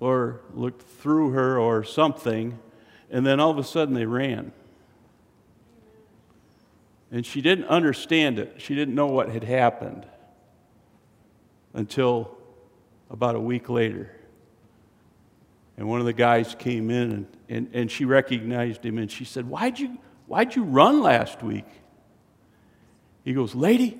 [0.00, 2.58] or looked through her, or something,
[3.10, 4.52] and then all of a sudden they ran.
[7.10, 8.56] And she didn't understand it.
[8.58, 10.04] She didn't know what had happened
[11.72, 12.36] until
[13.08, 14.14] about a week later.
[15.78, 19.24] And one of the guys came in and, and, and she recognized him and she
[19.24, 21.64] said, why'd you, why'd you run last week?
[23.24, 23.98] He goes, Lady,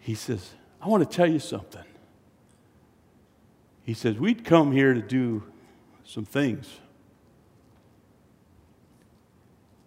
[0.00, 0.50] he says,
[0.82, 1.84] I want to tell you something.
[3.84, 5.44] He says, We'd come here to do
[6.04, 6.68] some things.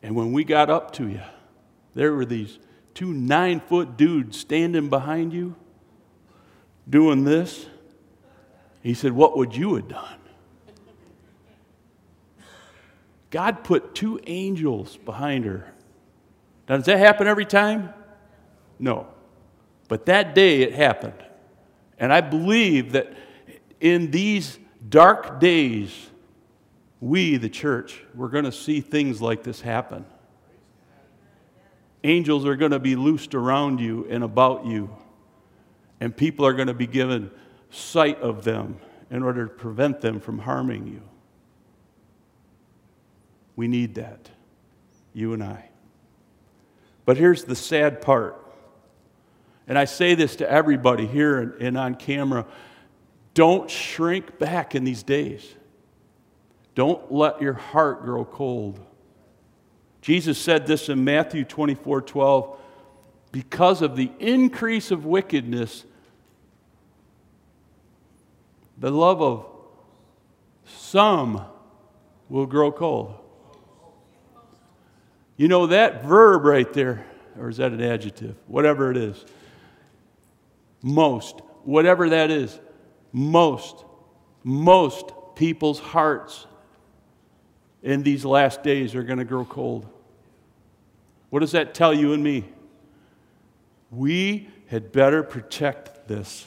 [0.01, 1.21] And when we got up to you,
[1.95, 2.59] there were these
[2.93, 5.55] two nine foot dudes standing behind you
[6.89, 7.65] doing this.
[8.81, 10.19] He said, What would you have done?
[13.31, 15.73] God put two angels behind her.
[16.69, 17.93] Now, does that happen every time?
[18.79, 19.07] No.
[19.87, 21.23] But that day it happened.
[21.97, 23.13] And I believe that
[23.79, 26.09] in these dark days,
[26.99, 30.05] we, the church, we're going to see things like this happen.
[32.03, 34.95] Angels are going to be loosed around you and about you,
[35.99, 37.31] and people are going to be given
[37.71, 41.01] sight of them in order to prevent them from harming you.
[43.55, 44.29] We need that,
[45.13, 45.69] you and I.
[47.05, 48.44] But here's the sad part.
[49.67, 52.45] And I say this to everybody here and, and on camera
[53.33, 55.45] don't shrink back in these days.
[56.73, 58.79] Don't let your heart grow cold.
[60.01, 62.59] Jesus said this in Matthew 24 12.
[63.31, 65.83] Because of the increase of wickedness,
[68.77, 69.45] the love of
[70.65, 71.45] some
[72.29, 73.15] will grow cold.
[75.35, 77.05] You know, that verb right there,
[77.37, 78.37] or is that an adjective?
[78.47, 79.25] Whatever it is.
[80.87, 82.59] Most, whatever that is,
[83.11, 83.83] most,
[84.43, 86.45] most people's hearts
[87.81, 89.87] in these last days are going to grow cold.
[91.31, 92.45] What does that tell you and me?
[93.89, 96.45] We had better protect this.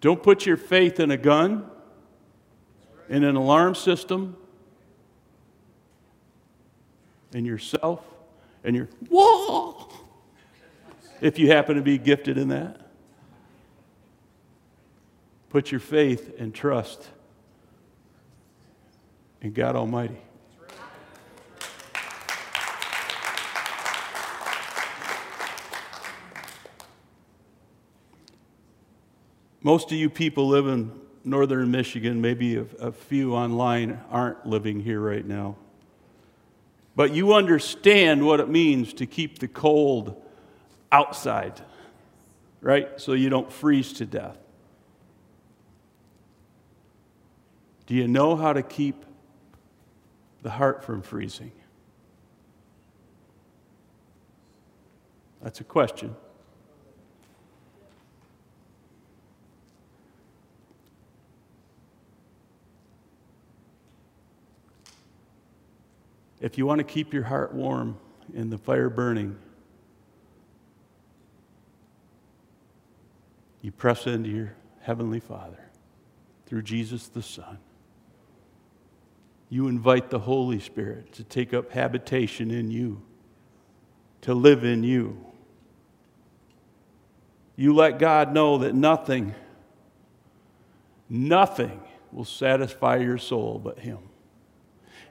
[0.00, 1.70] Don't put your faith in a gun,
[3.08, 4.36] in an alarm system,
[7.36, 8.02] in yourself,
[8.64, 9.92] and your whoa,
[11.20, 12.80] if you happen to be gifted in that.
[15.50, 17.06] Put your faith and trust
[19.42, 20.16] in God Almighty.
[29.62, 30.90] Most of you people live in
[31.22, 35.56] northern Michigan, maybe a, a, few online aren't living here right now.
[36.96, 40.20] But you understand what it means to keep the cold
[40.90, 41.60] outside,
[42.62, 42.98] right?
[42.98, 44.38] So you don't freeze to death.
[47.86, 49.04] Do you know how to keep
[50.42, 51.52] the heart from freezing?
[55.42, 56.16] That's a question.
[66.46, 67.98] If you want to keep your heart warm
[68.32, 69.36] and the fire burning,
[73.62, 75.58] you press into your Heavenly Father
[76.46, 77.58] through Jesus the Son.
[79.50, 83.02] You invite the Holy Spirit to take up habitation in you,
[84.20, 85.26] to live in you.
[87.56, 89.34] You let God know that nothing,
[91.08, 91.80] nothing
[92.12, 93.98] will satisfy your soul but Him.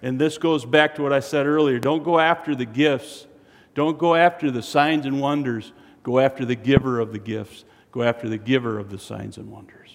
[0.06, 1.80] And this goes back to what I said earlier.
[1.80, 3.26] Don't go after the gifts,
[3.74, 5.74] don't go after the signs and wonders.
[6.04, 9.50] Go after the giver of the gifts, go after the giver of the signs and
[9.50, 9.90] wonders.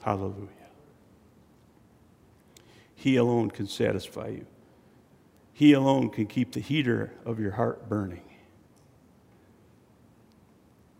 [0.00, 0.48] Hallelujah.
[2.96, 4.46] He alone can satisfy you.
[5.52, 8.24] He alone can keep the heater of your heart burning.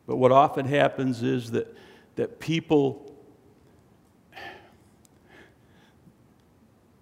[0.06, 1.76] But what often happens is that,
[2.14, 3.07] that people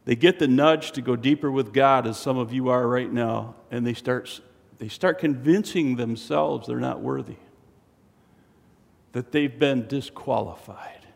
[0.07, 3.13] they get the nudge to go deeper with God, as some of you are right
[3.13, 4.41] now, and they start,
[4.79, 7.37] they start convincing themselves they're not worthy,
[9.13, 11.07] that they've been disqualified.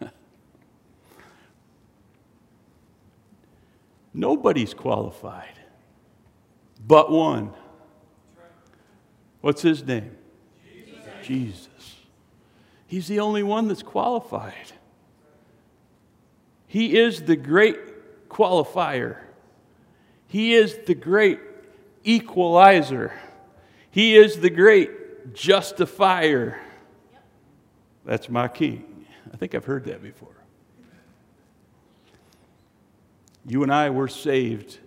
[4.12, 5.54] Nobody's qualified
[6.86, 7.52] but one.
[9.40, 10.16] What's his name?
[10.72, 10.98] Jesus.
[11.22, 11.96] Jesus.
[12.86, 14.72] He's the only one that's qualified.
[16.74, 19.18] He is the great qualifier.
[20.26, 21.38] He is the great
[22.02, 23.12] equalizer.
[23.92, 26.60] He is the great justifier.
[28.04, 29.06] That's my king.
[29.32, 30.34] I think I've heard that before.
[33.46, 34.80] You and I were saved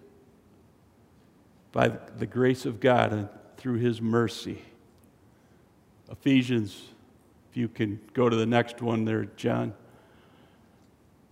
[1.71, 4.61] by the grace of God and through his mercy.
[6.11, 6.89] Ephesians,
[7.49, 9.73] if you can go to the next one there, John.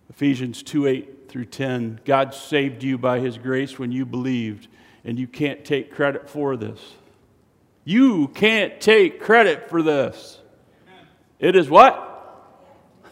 [0.09, 2.01] Ephesians 2 8 through 10.
[2.05, 4.67] God saved you by his grace when you believed,
[5.03, 6.79] and you can't take credit for this.
[7.83, 10.39] You can't take credit for this.
[11.39, 12.01] It is what?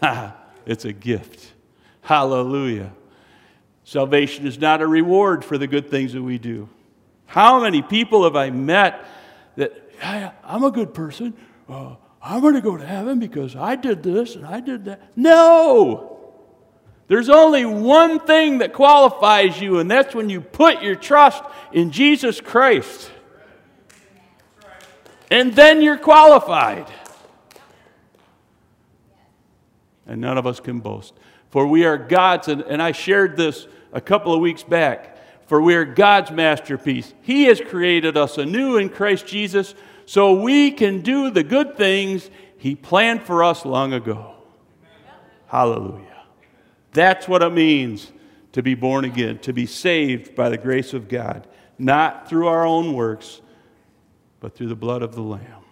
[0.66, 1.54] it's a gift.
[2.02, 2.92] Hallelujah.
[3.84, 6.70] Salvation is not a reward for the good things that we do.
[7.26, 9.06] How many people have I met
[9.56, 11.34] that, I'm a good person.
[11.68, 15.18] Uh, I'm going to go to heaven because I did this and I did that.
[15.18, 16.13] No!
[17.14, 21.92] There's only one thing that qualifies you, and that's when you put your trust in
[21.92, 23.12] Jesus Christ.
[25.30, 26.88] And then you're qualified.
[30.08, 31.14] And none of us can boast.
[31.52, 35.16] For we are God's, and, and I shared this a couple of weeks back.
[35.46, 37.14] For we are God's masterpiece.
[37.22, 39.76] He has created us anew in Christ Jesus
[40.08, 44.34] so we can do the good things He planned for us long ago.
[45.46, 46.13] Hallelujah.
[46.94, 48.12] That's what it means
[48.54, 52.66] to be born again, to be saved by the grace of God, not through our
[52.66, 53.42] own works,
[54.40, 55.64] but through the blood of the Lamb.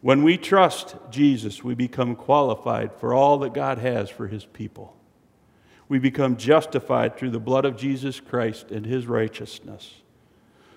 [0.00, 4.96] When we trust Jesus, we become qualified for all that God has for His people.
[5.88, 9.92] We become justified through the blood of Jesus Christ and His righteousness.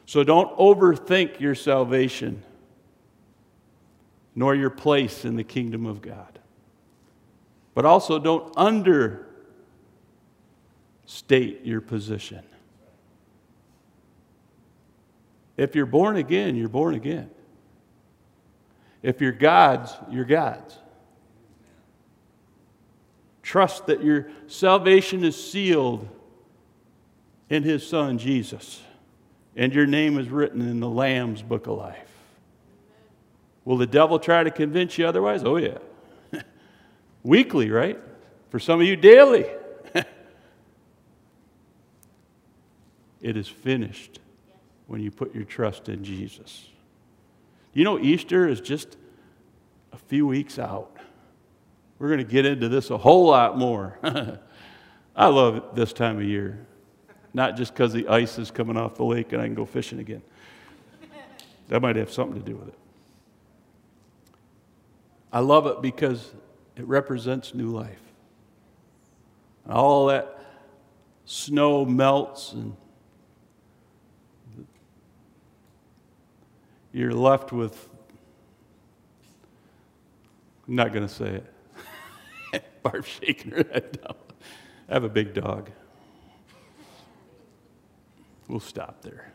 [0.05, 2.43] So don't overthink your salvation,
[4.35, 6.39] nor your place in the kingdom of God.
[7.73, 9.25] But also don't understate
[11.65, 12.43] your position.
[15.57, 17.29] If you're born again, you're born again.
[19.01, 20.77] If you're God's, you're God's.
[23.41, 26.07] Trust that your salvation is sealed
[27.49, 28.81] in His Son, Jesus,
[29.55, 32.09] and your name is written in the Lamb's book of life.
[33.65, 35.43] Will the devil try to convince you otherwise?
[35.43, 35.77] Oh, yeah.
[37.23, 37.99] Weekly, right?
[38.49, 39.45] For some of you, daily.
[43.21, 44.19] it is finished
[44.87, 46.67] when you put your trust in Jesus.
[47.73, 48.97] You know, Easter is just
[49.91, 50.95] a few weeks out.
[51.97, 53.97] We're going to get into this a whole lot more.
[55.15, 56.65] I love this time of year,
[57.33, 59.99] not just because the ice is coming off the lake and I can go fishing
[59.99, 60.21] again.
[61.69, 62.77] That might have something to do with it.
[65.31, 66.31] I love it because
[66.75, 68.01] it represents new life.
[69.65, 70.39] And All that
[71.25, 72.75] snow melts and
[76.91, 77.89] you're left with,
[80.67, 81.41] I'm not going to say
[82.53, 82.63] it.
[82.83, 84.15] Barb's shaking her head down.
[84.89, 85.71] I have a big dog.
[88.47, 89.31] We'll stop there.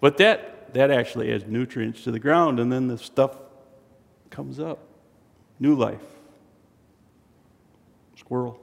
[0.00, 3.36] But that, that actually adds nutrients to the ground, and then the stuff
[4.30, 4.78] comes up.
[5.58, 6.00] New life.
[8.16, 8.60] Squirrel.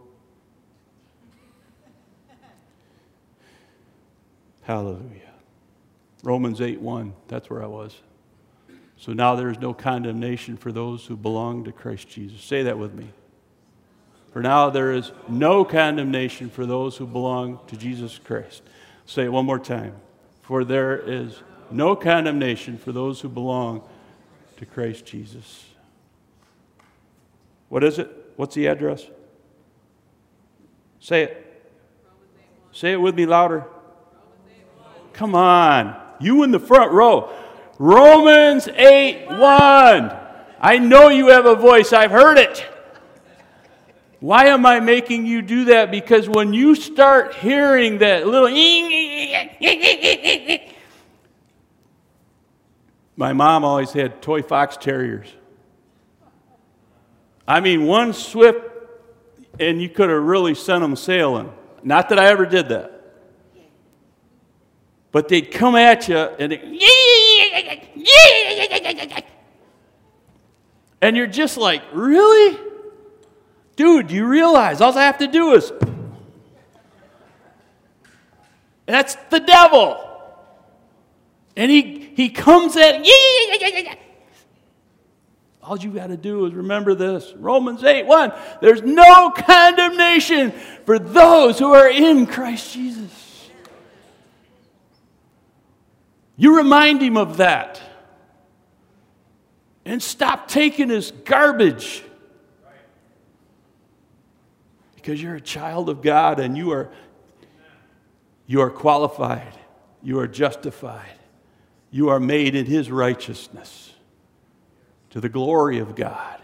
[4.63, 5.21] Hallelujah.
[6.23, 7.95] Romans 8 1, that's where I was.
[8.97, 12.41] So now there is no condemnation for those who belong to Christ Jesus.
[12.41, 13.09] Say that with me.
[14.31, 18.63] For now there is no condemnation for those who belong to Jesus Christ.
[19.05, 19.95] Say it one more time.
[20.41, 23.87] For there is no condemnation for those who belong
[24.57, 25.65] to Christ Jesus.
[27.69, 28.09] What is it?
[28.35, 29.05] What's the address?
[30.99, 31.41] Say it.
[32.71, 33.65] Say it with me louder.
[35.13, 35.95] Come on.
[36.19, 37.33] You in the front row.
[37.79, 39.37] Romans 8 1.
[40.59, 42.65] I know you have a voice, I've heard it.
[44.19, 45.91] Why am I making you do that?
[45.91, 48.47] Because when you start hearing that little,
[53.15, 55.27] My mom always had toy fox terriers.
[57.47, 58.59] I mean, one swift,
[59.59, 61.51] and you could have really sent them sailing.
[61.83, 62.91] Not that I ever did that.
[65.11, 66.57] But they'd come at you and they,
[71.01, 72.59] and you're just like, really?
[73.75, 75.71] Dude, you realize all I have to do is.
[78.85, 79.97] That's the devil.
[81.55, 83.95] And he, he comes at, yeah,
[85.61, 88.33] all you got to do is remember this Romans 8 1.
[88.61, 90.51] There's no condemnation
[90.85, 93.49] for those who are in Christ Jesus.
[96.37, 97.81] You remind him of that.
[99.85, 102.03] And stop taking his garbage.
[104.95, 106.91] Because you're a child of God and you are,
[108.47, 109.53] you are qualified,
[110.01, 111.19] you are justified,
[111.95, 113.93] you are made in his righteousness
[115.09, 116.41] to the glory of God.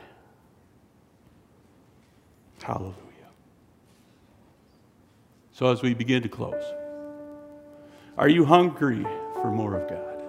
[2.64, 2.96] Hallelujah.
[5.52, 6.64] So, as we begin to close,
[8.18, 10.22] are you hungry for more of God?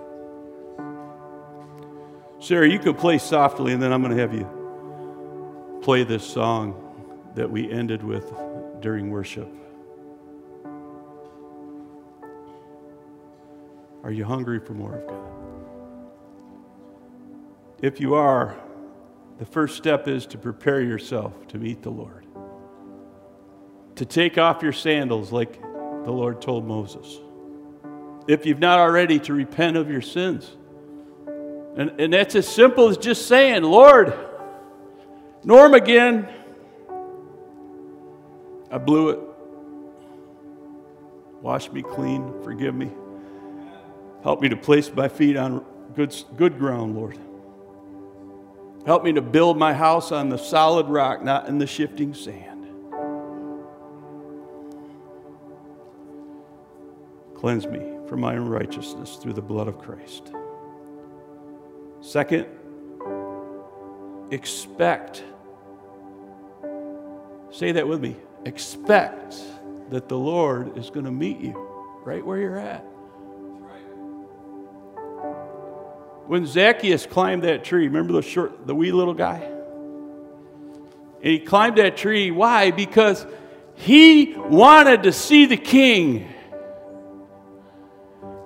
[2.42, 7.30] Sarah, you can play softly, and then I'm going to have you play this song
[7.36, 8.28] that we ended with
[8.80, 9.61] during worship.
[14.02, 15.32] Are you hungry for more of God?
[17.80, 18.56] If you are,
[19.38, 22.26] the first step is to prepare yourself to meet the Lord.
[23.96, 27.18] To take off your sandals like the Lord told Moses.
[28.28, 30.50] If you've not already, to repent of your sins.
[31.76, 34.14] And, and that's as simple as just saying, Lord,
[35.44, 36.28] Norm again,
[38.70, 39.18] I blew it.
[41.40, 42.92] Wash me clean, forgive me.
[44.22, 45.64] Help me to place my feet on
[45.94, 47.18] good, good ground, Lord.
[48.86, 52.66] Help me to build my house on the solid rock, not in the shifting sand.
[57.34, 60.32] Cleanse me from my unrighteousness through the blood of Christ.
[62.00, 62.46] Second,
[64.30, 65.24] expect.
[67.50, 68.16] Say that with me.
[68.44, 69.36] Expect
[69.90, 71.54] that the Lord is going to meet you
[72.04, 72.84] right where you're at.
[76.26, 79.36] When Zacchaeus climbed that tree, remember the short, the wee little guy?
[81.22, 82.30] And he climbed that tree.
[82.30, 82.70] Why?
[82.70, 83.26] Because
[83.74, 86.28] he wanted to see the king.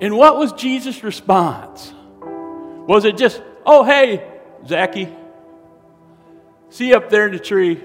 [0.00, 1.92] And what was Jesus' response?
[2.20, 4.26] Was it just, oh, hey,
[4.66, 5.10] Zacchaeus,
[6.68, 7.82] see up there in the tree?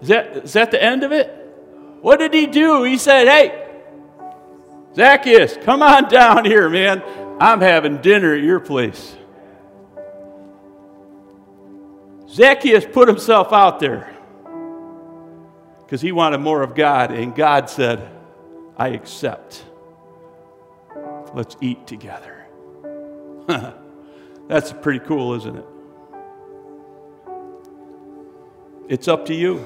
[0.00, 1.28] Is that, is that the end of it?
[2.00, 2.84] What did he do?
[2.84, 3.68] He said, hey,
[4.94, 7.02] Zacchaeus, come on down here, man.
[7.40, 9.16] I'm having dinner at your place.
[12.28, 14.14] Zacchaeus put himself out there
[15.82, 18.08] because he wanted more of God, and God said,
[18.76, 19.64] I accept.
[21.34, 22.46] Let's eat together.
[24.46, 25.66] That's pretty cool, isn't it?
[28.88, 29.56] It's up to you.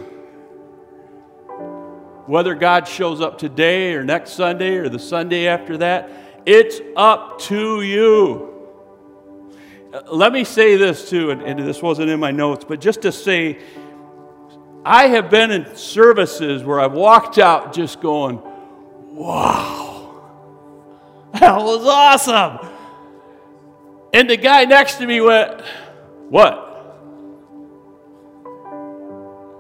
[2.27, 7.41] Whether God shows up today or next Sunday or the Sunday after that, it's up
[7.43, 8.51] to you.
[10.11, 13.13] Let me say this too, and, and, this wasn't in my notes, but just to
[13.13, 13.61] say,
[14.85, 18.43] I have been in services where I've walked out just going,
[19.13, 20.21] wow,
[21.33, 22.71] that was awesome.
[24.13, 25.61] And the guy next to me went,
[26.29, 26.61] what?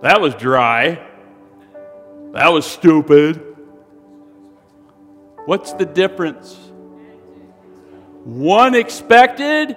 [0.03, 1.01] That was dry.
[2.33, 3.57] That was stupid.
[5.47, 6.64] What's the difference?
[8.25, 9.77] One expected,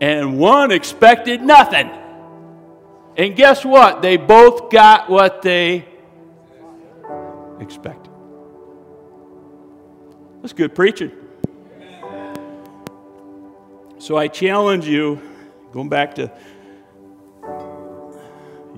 [0.00, 1.90] and one expected nothing.
[3.16, 4.02] And guess what?
[4.02, 5.86] They both got what they
[7.60, 8.12] expected.
[10.42, 11.12] That's good preaching.
[13.98, 15.20] So I challenge you,
[15.72, 16.30] going back to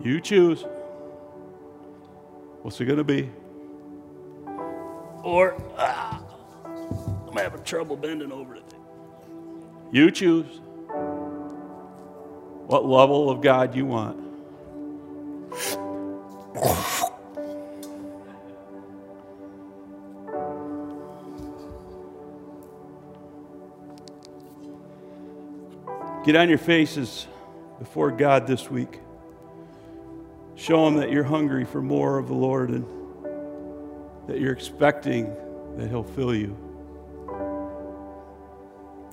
[0.02, 0.64] you choose.
[2.62, 3.30] What's it going to be?
[5.22, 6.17] Or, ah,
[7.38, 8.66] I'm having trouble bending over today.
[9.92, 10.60] You choose
[12.66, 14.18] what level of God you want.
[26.24, 27.28] Get on your faces
[27.78, 28.98] before God this week.
[30.56, 32.84] Show Him that you're hungry for more of the Lord and
[34.26, 35.32] that you're expecting
[35.76, 36.67] that He'll fill you.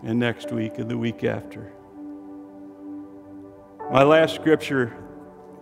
[0.05, 1.73] And next week and the week after.
[3.91, 4.95] My last scripture,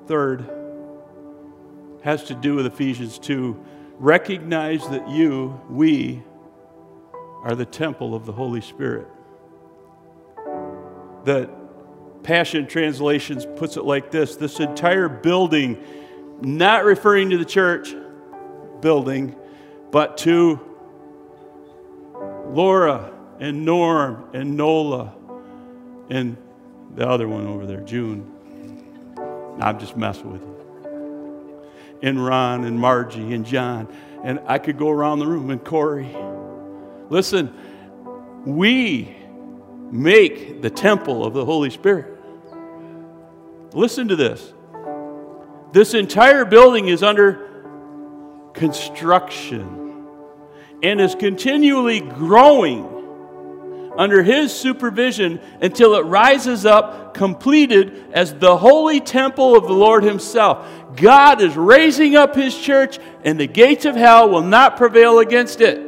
[0.05, 0.49] third,
[2.03, 3.63] has to do with Ephesians 2.
[3.99, 6.23] Recognize that you, we,
[7.43, 9.07] are the temple of the Holy Spirit.
[11.23, 11.49] The
[12.23, 15.81] Passion Translations puts it like this this entire building,
[16.41, 17.93] not referring to the church
[18.81, 19.35] building,
[19.91, 20.59] but to
[22.47, 23.12] Laura
[23.43, 25.13] and Norm and Nola
[26.09, 26.37] and
[26.95, 28.31] the other one over there, June.
[29.59, 31.61] I'm just messing with you.
[32.01, 33.89] And Ron and Margie and John.
[34.23, 36.15] And I could go around the room and Corey.
[37.09, 37.53] Listen,
[38.45, 39.13] we
[39.91, 42.17] make the temple of the Holy Spirit.
[43.73, 44.53] Listen to this.
[45.73, 47.49] This entire building is under
[48.53, 50.05] construction
[50.81, 52.92] and is continually growing
[53.97, 60.03] under his supervision until it rises up completed as the holy temple of the Lord
[60.03, 60.67] himself.
[60.95, 65.61] God is raising up his church, and the gates of hell will not prevail against
[65.61, 65.79] it.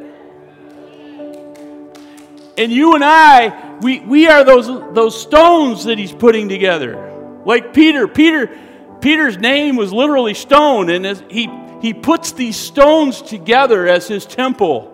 [2.57, 7.11] And you and I, we, we are those, those stones that he's putting together.
[7.45, 8.07] Like Peter.
[8.07, 8.57] Peter,
[9.01, 11.49] Peter's name was literally stone, and as he,
[11.81, 14.91] he puts these stones together as his temple.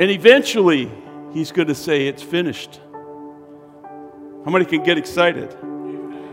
[0.00, 0.92] And eventually,
[1.32, 2.80] he's going to say, It's finished.
[4.44, 5.54] How many can get excited?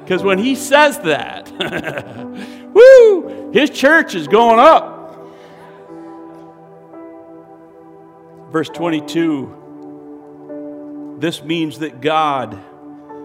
[0.04, 1.52] Because when he says that,
[2.74, 4.94] woo, his church is going up.
[8.52, 9.64] Verse 22
[11.18, 12.60] this means that God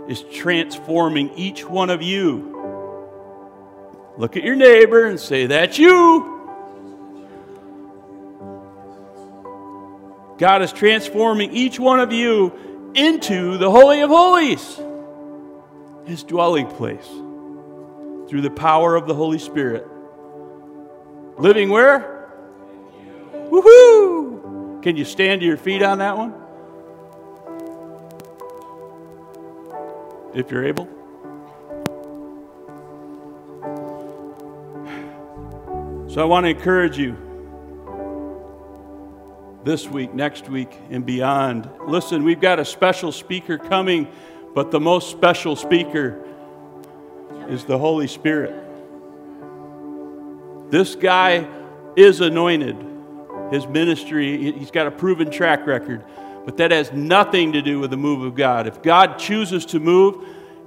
[0.08, 2.56] is transforming each one of you.
[4.16, 6.39] Look at your neighbor and say, That's you.
[10.40, 14.80] God is transforming each one of you into the Holy of Holies,
[16.06, 17.06] His dwelling place,
[18.26, 19.86] through the power of the Holy Spirit.
[21.36, 22.32] Living where?
[23.50, 24.82] Woohoo!
[24.82, 26.32] Can you stand to your feet on that one?
[30.34, 30.88] If you're able.
[36.08, 37.29] So I want to encourage you
[39.64, 41.68] this week, next week, and beyond.
[41.86, 44.08] Listen, we've got a special speaker coming,
[44.54, 46.24] but the most special speaker
[47.48, 48.54] is the Holy Spirit.
[50.70, 51.48] This guy
[51.96, 52.76] is anointed.
[53.50, 56.04] His ministry, he's got a proven track record,
[56.44, 58.66] but that has nothing to do with the move of God.
[58.68, 60.24] If God chooses to move,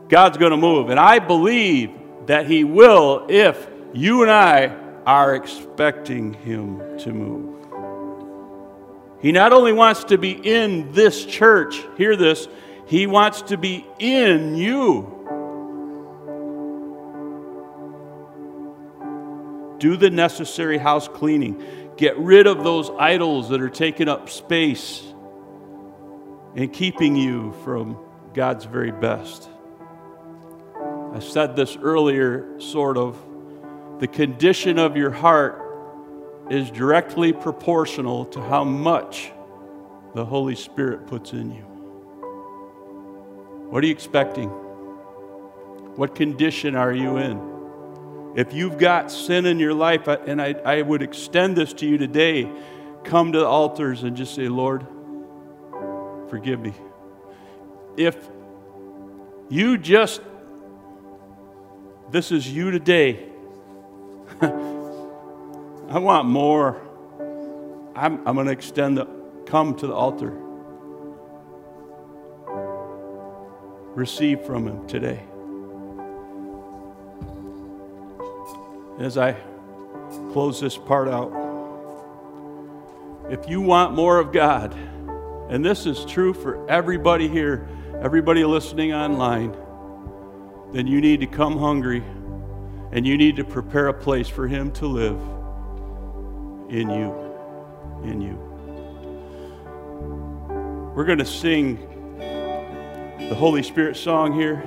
[0.09, 0.89] God's going to move.
[0.89, 1.91] And I believe
[2.25, 4.75] that He will if you and I
[5.05, 7.52] are expecting Him to move.
[9.23, 12.45] He not only wants to be in this church, hear this,
[12.87, 15.09] he wants to be in you.
[19.79, 21.63] Do the necessary house cleaning.
[21.95, 25.01] Get rid of those idols that are taking up space
[26.57, 27.97] and keeping you from
[28.33, 29.47] God's very best.
[31.13, 33.17] I said this earlier, sort of.
[33.99, 35.62] The condition of your heart
[36.49, 39.31] is directly proportional to how much
[40.13, 41.63] the Holy Spirit puts in you.
[43.69, 44.49] What are you expecting?
[44.49, 47.53] What condition are you in?
[48.35, 51.97] If you've got sin in your life, and I, I would extend this to you
[51.97, 52.51] today,
[53.03, 54.85] come to the altars and just say, Lord,
[56.29, 56.73] forgive me.
[57.95, 58.17] If
[59.49, 60.21] you just,
[62.11, 63.29] this is you today.
[65.89, 66.81] I want more.
[67.95, 69.05] I'm, I'm going to extend the,
[69.45, 70.31] come to the altar.
[73.93, 75.23] Receive from Him today.
[78.99, 79.35] As I
[80.31, 81.31] close this part out,
[83.29, 84.73] if you want more of God,
[85.49, 87.67] and this is true for everybody here,
[88.01, 89.55] everybody listening online,
[90.71, 92.03] then you need to come hungry
[92.91, 95.32] and you need to prepare a place for Him to live
[96.73, 97.13] in you.
[98.03, 98.33] In you.
[100.95, 101.77] We're going to sing
[102.17, 104.63] the Holy Spirit song here.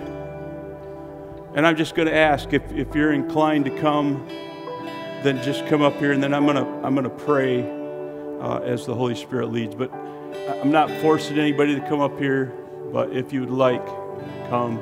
[1.55, 4.27] And I'm just going to ask if, if you're inclined to come,
[5.23, 7.63] then just come up here and then I'm going to, I'm going to pray
[8.41, 9.75] uh, as the Holy Spirit leads.
[9.75, 12.53] But I'm not forcing anybody to come up here,
[12.93, 13.85] but if you would like,
[14.49, 14.79] come.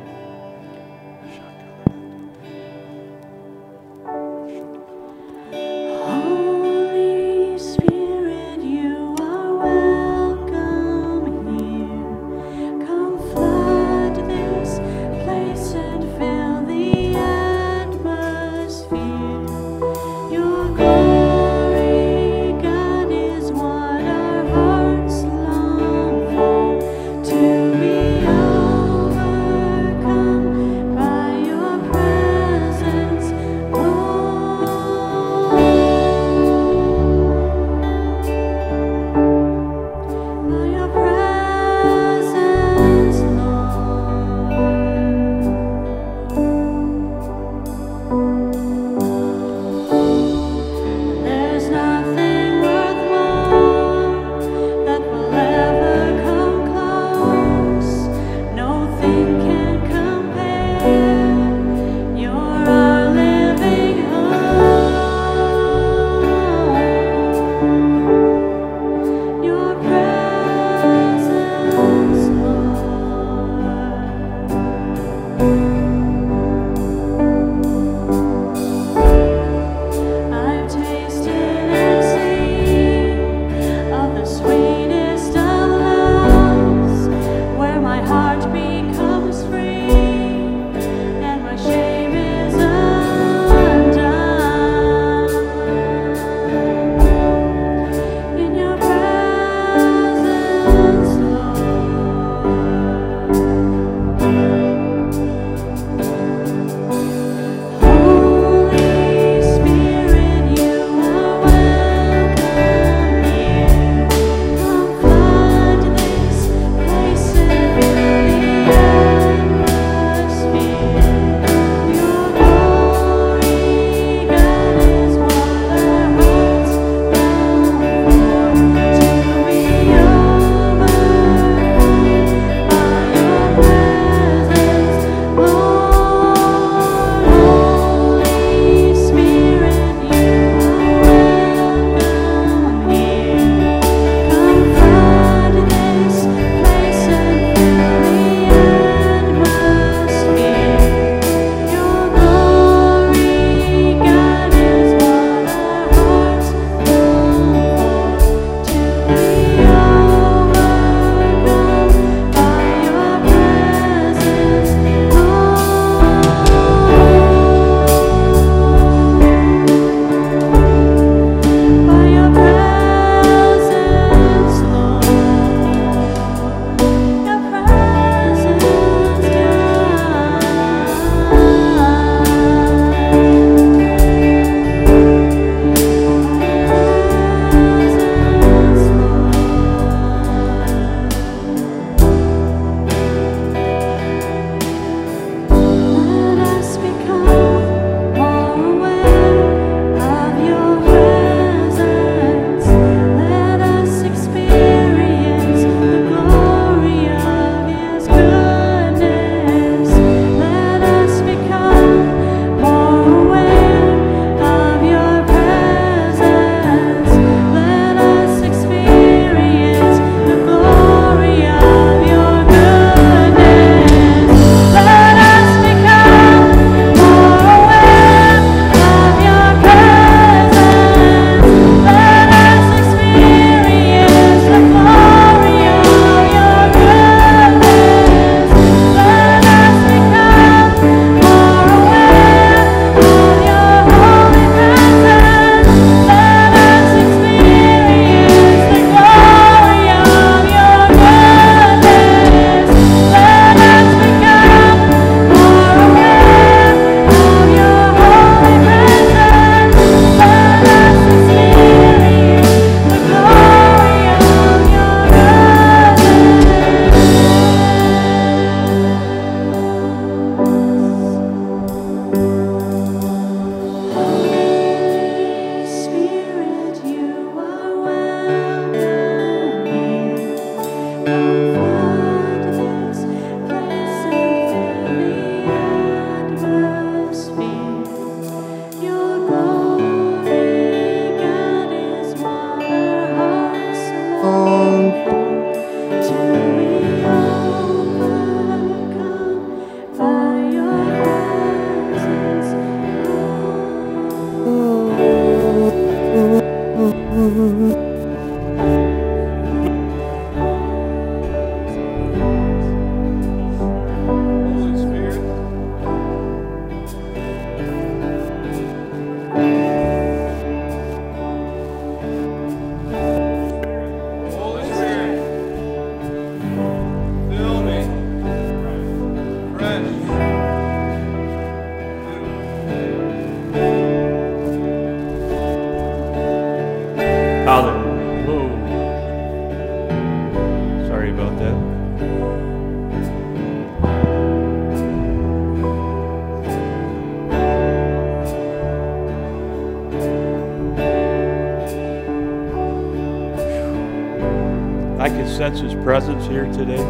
[355.37, 356.83] Sense His presence here today?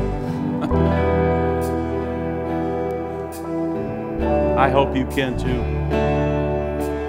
[4.59, 5.61] I hope you can too.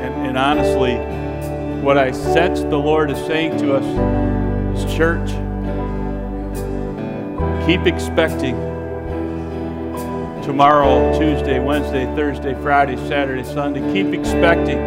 [0.02, 0.96] And, and honestly,
[1.82, 3.86] what I sense the Lord is saying to us
[4.78, 5.30] is church,
[7.68, 8.56] keep expecting
[10.42, 13.82] tomorrow, Tuesday, Wednesday, Thursday, Friday, Saturday, Sunday.
[13.94, 14.78] Keep expecting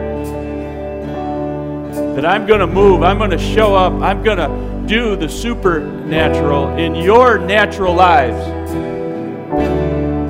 [2.19, 3.05] that I'm going to move.
[3.05, 3.93] I'm going to show up.
[4.03, 8.45] I'm going to do the supernatural in your natural lives.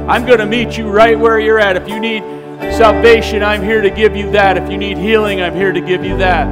[0.07, 1.76] I'm going to meet you right where you're at.
[1.76, 2.22] If you need
[2.76, 4.59] salvation, I'm here to give you that.
[4.59, 6.47] If you need healing, I'm here to give you that.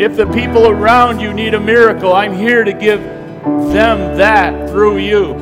[0.00, 4.96] If the people around you need a miracle, I'm here to give them that through
[5.00, 5.34] you.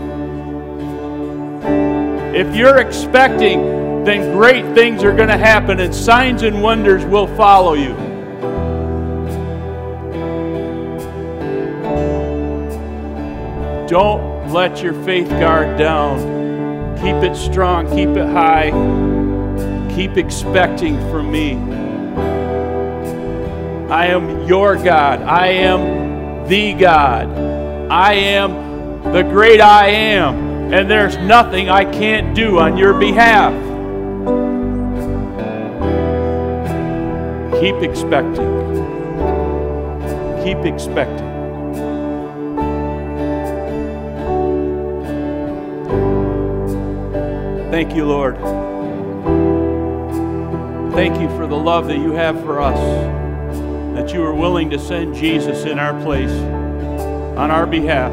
[2.34, 7.28] If you're expecting, then great things are going to happen and signs and wonders will
[7.36, 7.94] follow you.
[13.88, 16.18] Don't let your faith guard down.
[16.96, 18.70] Keep it strong, keep it high.
[19.94, 21.52] Keep expecting from me.
[23.92, 25.20] I am your God.
[25.20, 27.28] I am the God.
[27.90, 30.72] I am the great I am.
[30.72, 33.52] And there's nothing I can't do on your behalf.
[37.62, 38.34] Keep expecting.
[40.42, 41.28] Keep expecting.
[47.70, 48.36] Thank you, Lord.
[50.92, 52.76] Thank you for the love that you have for us,
[53.94, 58.10] that you are willing to send Jesus in our place, on our behalf,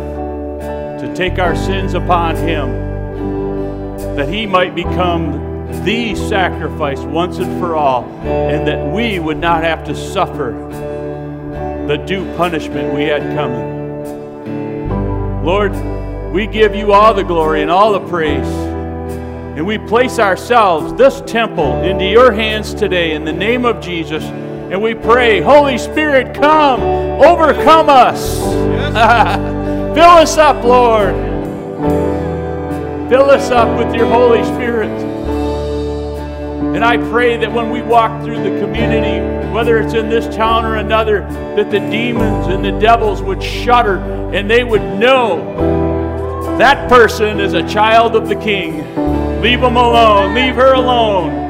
[0.99, 2.69] to take our sins upon him,
[4.15, 5.48] that he might become
[5.89, 10.51] the sacrifice once and for all, and that we would not have to suffer
[11.87, 13.79] the due punishment we had coming.
[15.43, 15.71] Lord,
[16.31, 18.45] we give you all the glory and all the praise.
[19.57, 24.23] And we place ourselves, this temple, into your hands today in the name of Jesus.
[24.23, 28.37] And we pray, Holy Spirit, come, overcome us.
[28.37, 29.95] Yes.
[29.95, 31.15] Fill us up, Lord.
[33.09, 35.09] Fill us up with your Holy Spirit.
[36.75, 39.19] And I pray that when we walk through the community,
[39.51, 41.21] whether it's in this town or another,
[41.55, 43.97] that the demons and the devils would shudder
[44.33, 45.77] and they would know
[46.59, 48.79] that person is a child of the King.
[49.41, 50.35] Leave them alone.
[50.35, 51.47] Leave her alone.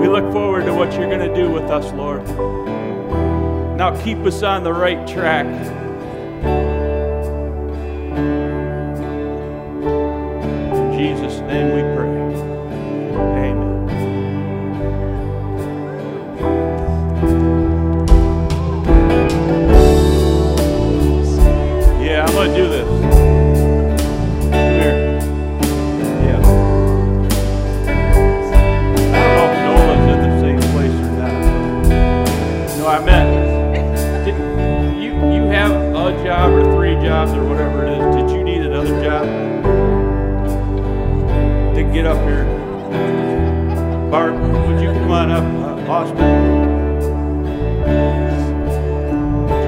[0.00, 2.26] We look forward to what you're going to do with us, Lord.
[3.76, 5.46] Now keep us on the right track.
[11.06, 12.10] Jesus' name we pray.
[13.14, 13.58] Amen.
[22.02, 22.88] Yeah, I'm going to do this.
[24.50, 24.96] Come here.
[26.26, 26.40] Yeah.
[29.62, 31.34] No one's at the same place or not.
[32.78, 33.30] No, I meant,
[34.24, 34.36] did
[35.00, 38.16] you, you have a job or three jobs or whatever it is.
[38.16, 39.25] Did you need another job
[41.86, 42.44] to get up here?
[44.10, 45.44] Bart, would you come on up?
[45.44, 46.16] Uh, Austin?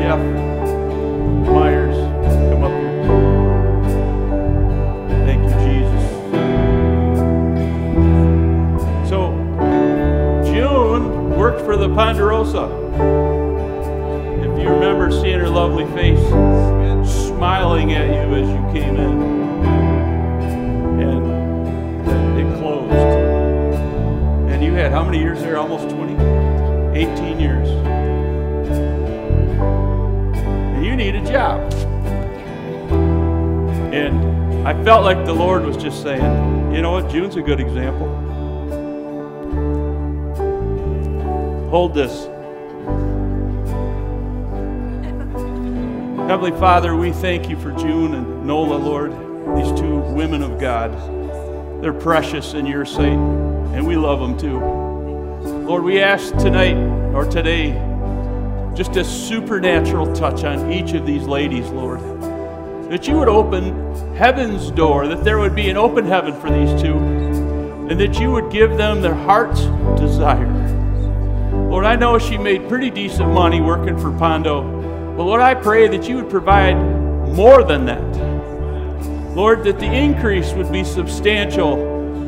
[0.01, 0.21] Jeff
[1.49, 1.97] Myers,
[2.51, 3.05] come up here.
[5.27, 6.05] Thank you, Jesus.
[9.09, 9.19] So,
[10.45, 12.65] June worked for the Ponderosa.
[14.41, 16.19] If you remember seeing her lovely face
[17.09, 19.38] smiling at you as you came in.
[24.79, 25.59] Had how many years there?
[25.59, 26.15] Almost 20?
[26.97, 27.69] 18 years.
[30.77, 31.73] And you need a job.
[33.93, 37.11] And I felt like the Lord was just saying, you know what?
[37.11, 38.07] June's a good example.
[41.71, 42.27] Hold this.
[46.29, 49.11] Heavenly Father, we thank you for June and Nola, Lord,
[49.57, 50.93] these two women of God.
[51.83, 53.19] They're precious in your sight,
[53.75, 54.59] and we love them too.
[55.67, 56.77] Lord, we ask tonight
[57.15, 57.73] or today
[58.75, 62.01] just a supernatural touch on each of these ladies, Lord.
[62.91, 66.81] That you would open heaven's door, that there would be an open heaven for these
[66.81, 69.63] two, and that you would give them their heart's
[70.01, 70.47] desire.
[71.69, 74.63] Lord, I know she made pretty decent money working for Pondo,
[75.17, 76.77] but Lord, I pray that you would provide
[77.35, 79.35] more than that.
[79.35, 81.77] Lord, that the increase would be substantial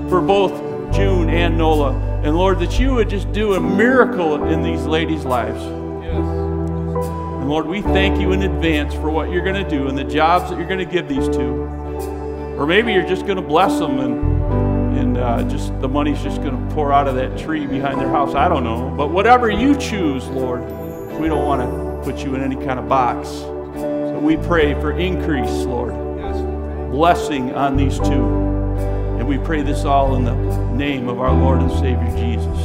[0.09, 1.93] for both June and Nola.
[2.22, 5.62] And Lord, that you would just do a miracle in these ladies' lives.
[6.05, 6.16] Yes.
[6.16, 10.05] And Lord, we thank you in advance for what you're going to do and the
[10.05, 11.64] jobs that you're going to give these two.
[12.59, 14.30] Or maybe you're just going to bless them and
[15.01, 18.09] and uh, just the money's just going to pour out of that tree behind their
[18.09, 18.34] house.
[18.34, 18.93] I don't know.
[18.97, 20.61] But whatever you choose, Lord,
[21.18, 23.28] we don't want to put you in any kind of box.
[23.28, 25.93] So we pray for increase, Lord,
[26.91, 28.39] blessing on these two.
[29.20, 30.34] And we pray this all in the
[30.72, 32.58] name of our Lord and Savior Jesus.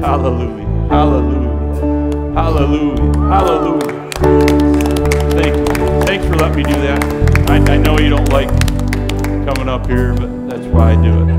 [0.00, 0.64] Hallelujah.
[0.88, 2.32] Hallelujah.
[2.32, 3.12] Hallelujah.
[3.28, 4.10] Hallelujah.
[5.32, 5.64] Thank you.
[6.06, 7.04] Thanks for letting me do that.
[7.50, 8.46] I, I know you don't like
[9.44, 11.32] coming up here, but that's why I do it.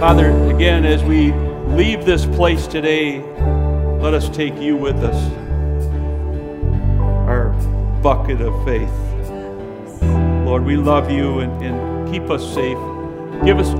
[0.00, 1.32] Father, again, as we
[1.74, 3.20] leave this place today,
[4.00, 5.30] let us take you with us,
[7.28, 7.50] our
[8.00, 8.88] bucket of faith.
[10.54, 12.78] Lord, we love you and, and keep us safe.
[13.44, 13.74] Give us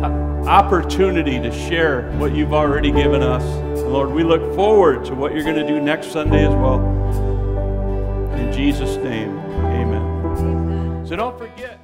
[0.44, 3.44] opportunity to share what you've already given us.
[3.84, 6.80] Lord, we look forward to what you're going to do next Sunday as well.
[8.34, 11.06] In Jesus' name, amen.
[11.06, 11.83] So don't forget.